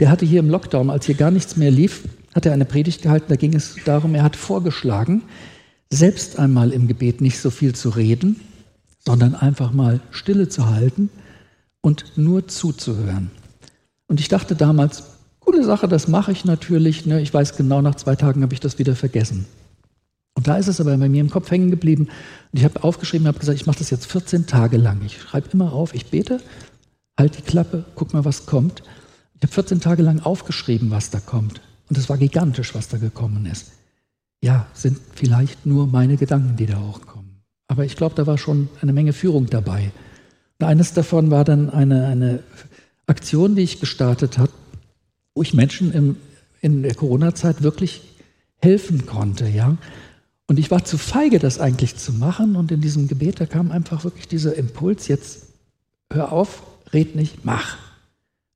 der 0.00 0.10
hatte 0.10 0.26
hier 0.26 0.40
im 0.40 0.50
Lockdown, 0.50 0.90
als 0.90 1.06
hier 1.06 1.14
gar 1.14 1.30
nichts 1.30 1.56
mehr 1.56 1.70
lief, 1.70 2.02
hat 2.34 2.46
er 2.46 2.52
eine 2.52 2.64
Predigt 2.64 3.02
gehalten, 3.02 3.26
da 3.28 3.36
ging 3.36 3.54
es 3.54 3.76
darum, 3.84 4.14
er 4.14 4.22
hat 4.22 4.36
vorgeschlagen, 4.36 5.22
selbst 5.90 6.38
einmal 6.38 6.72
im 6.72 6.88
Gebet 6.88 7.20
nicht 7.20 7.38
so 7.38 7.50
viel 7.50 7.74
zu 7.74 7.90
reden, 7.90 8.40
sondern 8.98 9.34
einfach 9.34 9.72
mal 9.72 10.00
Stille 10.10 10.48
zu 10.48 10.66
halten 10.66 11.08
und 11.80 12.16
nur 12.16 12.48
zuzuhören. 12.48 13.30
Und 14.08 14.20
ich 14.20 14.28
dachte 14.28 14.54
damals, 14.54 15.04
coole 15.40 15.64
Sache, 15.64 15.88
das 15.88 16.08
mache 16.08 16.32
ich 16.32 16.44
natürlich. 16.44 17.06
Ne? 17.06 17.20
Ich 17.20 17.32
weiß 17.32 17.56
genau, 17.56 17.80
nach 17.80 17.94
zwei 17.94 18.16
Tagen 18.16 18.42
habe 18.42 18.52
ich 18.52 18.60
das 18.60 18.78
wieder 18.78 18.96
vergessen. 18.96 19.46
Und 20.36 20.46
da 20.46 20.58
ist 20.58 20.68
es 20.68 20.80
aber 20.80 20.96
bei 20.96 21.08
mir 21.08 21.22
im 21.22 21.30
Kopf 21.30 21.50
hängen 21.50 21.70
geblieben. 21.70 22.04
Und 22.04 22.58
ich 22.58 22.64
habe 22.64 22.84
aufgeschrieben, 22.84 23.26
habe 23.26 23.38
gesagt, 23.38 23.58
ich 23.58 23.66
mache 23.66 23.78
das 23.78 23.90
jetzt 23.90 24.06
14 24.06 24.46
Tage 24.46 24.76
lang. 24.76 25.00
Ich 25.04 25.20
schreibe 25.20 25.48
immer 25.52 25.72
auf, 25.72 25.94
ich 25.94 26.06
bete, 26.06 26.40
halt 27.18 27.38
die 27.38 27.42
Klappe, 27.42 27.86
guck 27.94 28.12
mal, 28.12 28.24
was 28.24 28.44
kommt. 28.46 28.82
Ich 29.34 29.42
habe 29.42 29.52
14 29.52 29.80
Tage 29.80 30.02
lang 30.02 30.20
aufgeschrieben, 30.20 30.90
was 30.90 31.10
da 31.10 31.20
kommt. 31.20 31.62
Und 31.88 31.96
es 31.96 32.08
war 32.08 32.18
gigantisch, 32.18 32.74
was 32.74 32.88
da 32.88 32.98
gekommen 32.98 33.46
ist. 33.46 33.72
Ja, 34.42 34.66
sind 34.74 34.98
vielleicht 35.14 35.64
nur 35.64 35.86
meine 35.86 36.16
Gedanken, 36.18 36.56
die 36.56 36.66
da 36.66 36.78
hochkommen. 36.78 37.42
Aber 37.68 37.84
ich 37.84 37.96
glaube, 37.96 38.14
da 38.14 38.26
war 38.26 38.36
schon 38.36 38.68
eine 38.82 38.92
Menge 38.92 39.14
Führung 39.14 39.46
dabei. 39.46 39.90
Und 40.60 40.66
eines 40.66 40.92
davon 40.92 41.30
war 41.30 41.44
dann 41.44 41.70
eine, 41.70 42.06
eine 42.06 42.42
Aktion, 43.06 43.56
die 43.56 43.62
ich 43.62 43.80
gestartet 43.80 44.36
habe, 44.38 44.52
wo 45.34 45.42
ich 45.42 45.54
Menschen 45.54 45.92
im, 45.92 46.16
in 46.60 46.82
der 46.82 46.94
Corona-Zeit 46.94 47.62
wirklich 47.62 48.02
helfen 48.58 49.06
konnte. 49.06 49.48
Ja? 49.48 49.76
Und 50.46 50.58
ich 50.58 50.70
war 50.70 50.84
zu 50.84 50.96
feige, 50.96 51.38
das 51.38 51.58
eigentlich 51.58 51.96
zu 51.96 52.12
machen. 52.12 52.56
Und 52.56 52.70
in 52.70 52.80
diesem 52.80 53.08
Gebet, 53.08 53.40
da 53.40 53.46
kam 53.46 53.72
einfach 53.72 54.04
wirklich 54.04 54.28
dieser 54.28 54.54
Impuls, 54.54 55.08
jetzt 55.08 55.46
hör 56.12 56.32
auf, 56.32 56.62
red 56.92 57.16
nicht, 57.16 57.44
mach. 57.44 57.76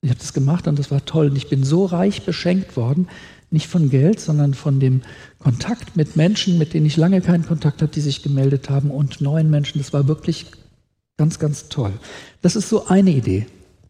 Ich 0.03 0.11
habe 0.11 0.20
das 0.20 0.33
gemacht 0.33 0.66
und 0.66 0.79
das 0.79 0.90
war 0.90 1.05
toll. 1.05 1.31
Und 1.31 1.37
ich 1.37 1.48
bin 1.48 1.64
so 1.64 1.85
reich 1.85 2.24
beschenkt 2.24 2.76
worden, 2.76 3.09
nicht 3.50 3.66
von 3.66 3.90
Geld, 3.90 4.20
sondern 4.20 4.55
von 4.55 4.79
dem 4.79 5.03
Kontakt 5.40 5.96
mit 5.96 6.16
Menschen, 6.16 6.59
mit 6.59 6.72
denen 6.72 6.87
ich 6.87 6.96
lange 6.96 7.20
keinen 7.20 7.44
Kontakt 7.44 7.83
hatte, 7.83 7.92
die 7.92 8.00
sich 8.00 8.22
gemeldet 8.22 8.70
haben 8.70 8.90
und 8.90 9.20
neuen 9.20 9.50
Menschen. 9.50 9.79
Das 9.79 9.92
war 9.92 10.07
wirklich 10.07 10.46
ganz, 11.16 11.38
ganz 11.38 11.68
toll. 11.68 11.92
Das 12.40 12.57
ist 12.57 12.68
so 12.68 12.87
eine 12.87 13.11
Idee. 13.11 13.46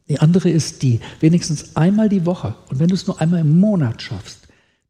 Die 0.09 0.19
andere 0.19 0.51
ist 0.51 0.83
die, 0.83 0.99
wenigstens 1.21 1.77
einmal 1.77 2.09
die 2.09 2.27
Woche 2.27 2.57
und 2.69 2.81
wenn 2.81 2.89
du 2.89 2.97
es 2.97 3.07
nur 3.07 3.21
einmal 3.21 3.43
im 3.43 3.61
Monat 3.61 4.03
schaffst, 4.03 4.49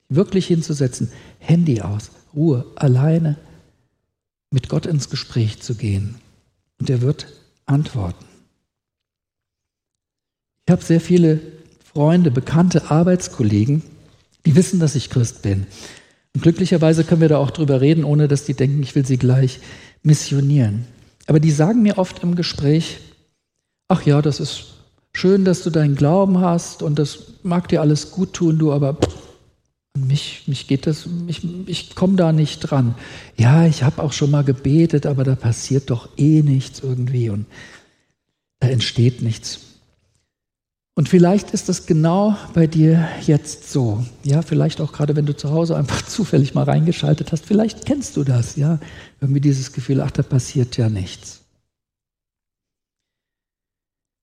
wirklich 0.09 0.46
hinzusetzen, 0.46 1.12
Handy 1.40 1.81
aus, 1.81 2.11
Ruhe, 2.35 2.64
alleine 2.76 3.37
mit 4.50 4.68
Gott 4.68 4.87
ins 4.87 5.11
Gespräch 5.11 5.61
zu 5.61 5.74
gehen. 5.74 6.16
Und 6.79 6.88
er 6.90 7.03
wird 7.03 7.26
antworten. 7.66 8.24
Ich 10.66 10.72
habe 10.72 10.85
sehr 10.85 11.00
viele 11.00 11.40
Freunde, 11.92 12.31
Bekannte, 12.31 12.90
Arbeitskollegen, 12.90 13.83
die 14.46 14.55
wissen, 14.55 14.79
dass 14.79 14.94
ich 14.94 15.11
Christ 15.11 15.42
bin. 15.42 15.66
Und 16.35 16.42
glücklicherweise 16.42 17.05
können 17.05 17.20
wir 17.20 17.29
da 17.29 17.38
auch 17.38 17.50
drüber 17.50 17.81
reden, 17.81 18.05
ohne 18.05 18.29
dass 18.29 18.44
die 18.44 18.55
denken, 18.55 18.83
ich 18.83 18.94
will 18.94 19.05
sie 19.05 19.18
gleich 19.18 19.61
missionieren. 20.03 20.87
Aber 21.26 21.40
die 21.40 21.50
sagen 21.50 21.83
mir 21.83 21.98
oft 21.98 22.22
im 22.22 22.37
Gespräch, 22.37 22.98
ach 23.88 24.07
ja, 24.07 24.22
das 24.22 24.40
ist 24.40 24.74
schön, 25.12 25.44
dass 25.44 25.62
du 25.62 25.70
deinen 25.70 25.96
Glauben 25.96 26.40
hast 26.40 26.83
und 26.83 26.98
das 26.98 27.35
mag 27.42 27.68
dir 27.68 27.81
alles 27.81 28.12
gut 28.12 28.33
tun, 28.33 28.59
du, 28.59 28.72
aber 28.72 28.96
mich, 30.11 30.42
mich 30.46 30.66
geht 30.66 30.87
das, 30.87 31.09
ich, 31.29 31.40
ich 31.66 31.94
komme 31.94 32.16
da 32.16 32.33
nicht 32.33 32.61
dran. 32.61 32.94
Ja, 33.37 33.66
ich 33.66 33.83
habe 33.83 34.03
auch 34.03 34.12
schon 34.12 34.31
mal 34.31 34.44
gebetet, 34.44 35.07
aber 35.07 35.25
da 35.25 35.35
passiert 35.35 35.90
doch 35.90 36.09
eh 36.18 36.42
nichts 36.42 36.81
irgendwie. 36.81 37.31
Und 37.31 37.46
da 38.59 38.68
entsteht 38.68 39.23
nichts. 39.23 39.61
Und 40.94 41.09
vielleicht 41.09 41.53
ist 41.53 41.68
das 41.70 41.87
genau 41.87 42.37
bei 42.53 42.66
dir 42.66 43.09
jetzt 43.27 43.73
so. 43.73 44.05
Ja, 44.23 44.42
vielleicht 44.42 44.81
auch 44.83 44.92
gerade, 44.92 45.16
wenn 45.16 45.25
du 45.25 45.35
zu 45.35 45.51
Hause 45.51 45.77
einfach 45.77 46.03
zufällig 46.07 46.55
mal 46.55 46.64
reingeschaltet 46.64 47.33
hast. 47.33 47.46
Vielleicht 47.46 47.87
kennst 47.87 48.16
du 48.16 48.25
das, 48.25 48.57
ja. 48.57 48.79
Irgendwie 49.20 49.40
dieses 49.40 49.73
Gefühl, 49.73 50.01
ach, 50.03 50.11
da 50.11 50.23
passiert 50.23 50.77
ja 50.77 50.90
nichts. 50.90 51.40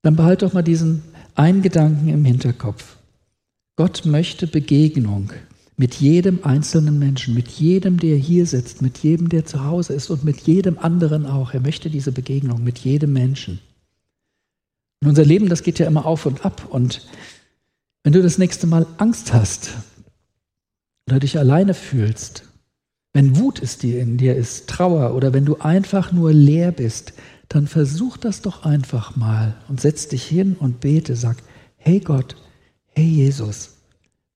Dann 0.03 0.15
behalte 0.15 0.45
doch 0.45 0.53
mal 0.53 0.61
diesen 0.61 1.01
einen 1.35 1.61
Gedanken 1.61 2.09
im 2.09 2.23
Hinterkopf. 2.25 2.97
Gott 3.75 4.05
möchte 4.05 4.47
Begegnung 4.47 5.31
mit 5.77 5.93
jedem 5.95 6.43
einzelnen 6.43 6.97
Menschen, 6.97 7.35
mit 7.35 7.47
jedem, 7.47 7.99
der 7.99 8.17
hier 8.17 8.47
sitzt, 8.47 8.81
mit 8.81 8.97
jedem, 8.97 9.29
der 9.29 9.45
zu 9.45 9.63
Hause 9.63 9.93
ist 9.93 10.09
und 10.09 10.23
mit 10.23 10.39
jedem 10.41 10.79
anderen 10.79 11.27
auch. 11.27 11.53
Er 11.53 11.59
möchte 11.59 11.91
diese 11.91 12.11
Begegnung 12.11 12.63
mit 12.63 12.79
jedem 12.79 13.13
Menschen. 13.13 13.59
Und 15.01 15.09
unser 15.09 15.23
Leben, 15.23 15.49
das 15.49 15.61
geht 15.61 15.77
ja 15.77 15.85
immer 15.85 16.07
auf 16.07 16.25
und 16.25 16.43
ab. 16.43 16.67
Und 16.69 17.07
wenn 18.03 18.13
du 18.13 18.23
das 18.23 18.39
nächste 18.39 18.65
Mal 18.65 18.87
Angst 18.97 19.33
hast 19.33 19.69
oder 21.07 21.19
dich 21.19 21.37
alleine 21.37 21.75
fühlst, 21.75 22.43
wenn 23.13 23.37
Wut 23.37 23.59
ist 23.59 23.83
dir 23.83 23.99
in 23.99 24.17
dir 24.17 24.35
ist, 24.35 24.67
Trauer 24.67 25.13
oder 25.13 25.31
wenn 25.31 25.45
du 25.45 25.57
einfach 25.57 26.11
nur 26.11 26.33
leer 26.33 26.71
bist, 26.71 27.13
dann 27.49 27.67
versuch 27.67 28.17
das 28.17 28.41
doch 28.41 28.63
einfach 28.63 29.15
mal 29.15 29.55
und 29.67 29.79
setz 29.79 30.07
dich 30.07 30.23
hin 30.23 30.55
und 30.59 30.79
bete, 30.79 31.15
sag, 31.15 31.37
hey 31.77 31.99
Gott, 31.99 32.35
hey 32.87 33.05
Jesus, 33.05 33.77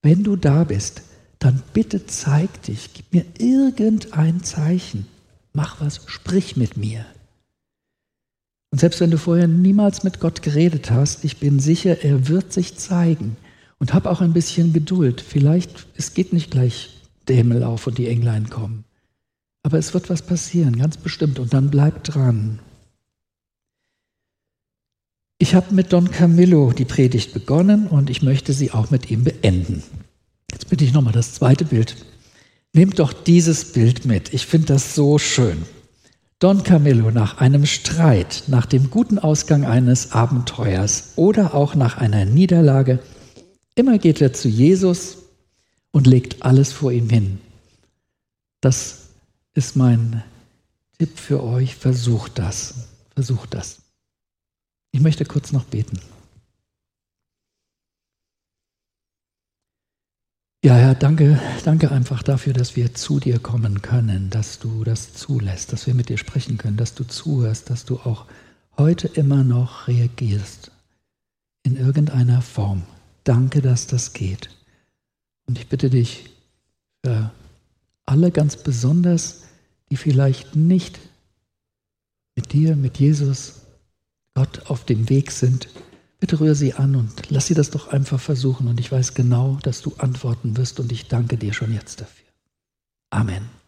wenn 0.04 0.24
du 0.24 0.36
da 0.36 0.64
bist, 0.64 1.02
dann 1.42 1.64
bitte 1.74 2.06
zeig 2.06 2.62
dich, 2.64 2.92
gib 2.94 3.12
mir 3.14 3.26
irgendein 3.40 4.44
Zeichen, 4.44 5.08
mach 5.54 5.82
was, 5.82 6.02
sprich 6.06 6.56
mit 6.56 6.78
mir. 6.78 7.04
Und 8.70 8.80
selbst 8.80 9.02
wenn 9.02 9.10
du 9.10 9.18
vorher 9.18 9.48
niemals 9.48 10.04
mit 10.04 10.20
Gott 10.20 10.44
geredet 10.44 10.92
hast, 10.92 11.26
ich 11.26 11.38
bin 11.38 11.60
sicher, 11.60 12.04
er 12.04 12.28
wird 12.28 12.54
sich 12.54 12.78
zeigen. 12.78 13.36
Und 13.80 13.96
hab 13.96 14.06
auch 14.06 14.22
ein 14.22 14.34
bisschen 14.34 14.72
Geduld. 14.72 15.20
Vielleicht, 15.20 15.88
es 15.98 16.14
geht 16.14 16.32
nicht 16.32 16.52
gleich 16.52 17.02
der 17.28 17.36
Himmel 17.36 17.64
auf 17.64 17.88
und 17.88 17.98
die 17.98 18.08
Englein 18.08 18.48
kommen. 18.52 18.86
Aber 19.64 19.80
es 19.80 19.96
wird 19.96 20.12
was 20.12 20.22
passieren, 20.22 20.78
ganz 20.78 20.98
bestimmt. 20.98 21.40
Und 21.40 21.54
dann 21.56 21.72
bleib 21.72 22.04
dran. 22.04 22.60
Ich 25.40 25.56
habe 25.56 25.74
mit 25.74 25.92
Don 25.92 26.12
Camillo 26.12 26.72
die 26.72 26.86
Predigt 26.86 27.34
begonnen 27.34 27.88
und 27.88 28.12
ich 28.12 28.22
möchte 28.22 28.54
sie 28.54 28.72
auch 28.72 28.92
mit 28.92 29.10
ihm 29.10 29.24
beenden. 29.24 29.82
Jetzt 30.52 30.70
bitte 30.70 30.84
ich 30.84 30.94
nochmal 30.94 31.14
das 31.14 31.34
zweite 31.34 31.66
Bild. 31.66 31.96
Nehmt 32.74 33.00
doch 33.00 33.14
dieses 33.14 33.74
Bild 33.74 34.06
mit. 34.06 34.34
Ich 34.34 34.46
finde 34.46 34.68
das 34.68 34.96
so 34.96 35.18
schön. 35.18 35.64
Don 36.40 36.64
Camillo 36.64 37.12
nach 37.12 37.38
einem 37.38 37.66
Streit, 37.66 38.44
nach 38.48 38.66
dem 38.66 38.90
guten 38.90 39.20
Ausgang 39.20 39.66
eines 39.66 40.12
Abenteuers 40.12 41.14
oder 41.16 41.54
auch 41.54 41.76
nach 41.76 41.98
einer 41.98 42.26
Niederlage, 42.26 43.00
immer 43.76 44.00
geht 44.00 44.22
er 44.22 44.34
zu 44.34 44.48
Jesus 44.48 45.18
und 45.92 46.08
legt 46.08 46.42
alles 46.44 46.72
vor 46.74 46.92
ihm 46.92 47.10
hin. 47.10 47.40
Das 48.60 49.10
ist 49.54 49.76
mein 49.76 50.24
Tipp 50.98 51.20
für 51.20 51.44
euch. 51.44 51.76
Versucht 51.76 52.40
das. 52.40 52.74
Versucht 53.14 53.54
das. 53.54 53.82
Ich 54.92 55.02
möchte 55.02 55.26
kurz 55.26 55.52
noch 55.52 55.66
beten. 55.66 56.00
Ja, 60.64 60.76
Herr, 60.76 60.94
danke, 60.94 61.40
danke 61.66 61.90
einfach 61.90 62.22
dafür, 62.22 62.54
dass 62.54 62.76
wir 62.76 62.94
zu 62.94 63.20
dir 63.20 63.40
kommen 63.40 63.82
können, 63.82 64.30
dass 64.30 64.60
du 64.60 64.84
das 64.84 65.12
zulässt, 65.16 65.74
dass 65.74 65.88
wir 65.88 65.96
mit 65.96 66.10
dir 66.10 66.20
sprechen 66.20 66.60
können, 66.60 66.78
dass 66.78 66.94
du 66.94 67.04
zuhörst, 67.04 67.72
dass 67.72 67.84
du 67.84 67.96
auch 67.98 68.28
heute 68.78 69.08
immer 69.08 69.44
noch 69.44 69.88
reagierst 69.88 70.70
in 71.64 71.78
irgendeiner 71.78 72.44
Form. 72.44 72.84
Danke, 73.24 73.64
dass 73.64 73.88
das 73.88 74.14
geht. 74.14 74.52
Und 75.48 75.58
ich 75.58 75.68
bitte 75.68 75.90
dich 75.90 76.30
für 77.04 77.32
alle 78.06 78.30
ganz 78.30 78.56
besonders, 78.56 79.46
die 79.90 79.98
vielleicht 79.98 80.56
nicht 80.56 81.00
mit 82.36 82.54
dir, 82.54 82.76
mit 82.76 83.00
Jesus 83.00 83.62
Gott 84.36 84.70
auf 84.70 84.86
dem 84.86 85.10
Weg 85.10 85.32
sind, 85.32 85.70
Bitte 86.22 86.40
rühr 86.40 86.54
sie 86.54 86.76
an 86.76 86.96
und 86.96 87.32
lass 87.32 87.48
sie 87.48 87.56
das 87.56 87.72
doch 87.72 87.88
einfach 87.88 88.20
versuchen. 88.20 88.68
Und 88.68 88.80
ich 88.80 88.92
weiß 88.92 89.16
genau, 89.16 89.58
dass 89.64 89.82
du 89.82 89.96
antworten 89.98 90.56
wirst 90.56 90.80
und 90.80 90.92
ich 90.92 91.08
danke 91.08 91.36
dir 91.36 91.52
schon 91.52 91.74
jetzt 91.74 92.00
dafür. 92.00 92.28
Amen. 93.10 93.61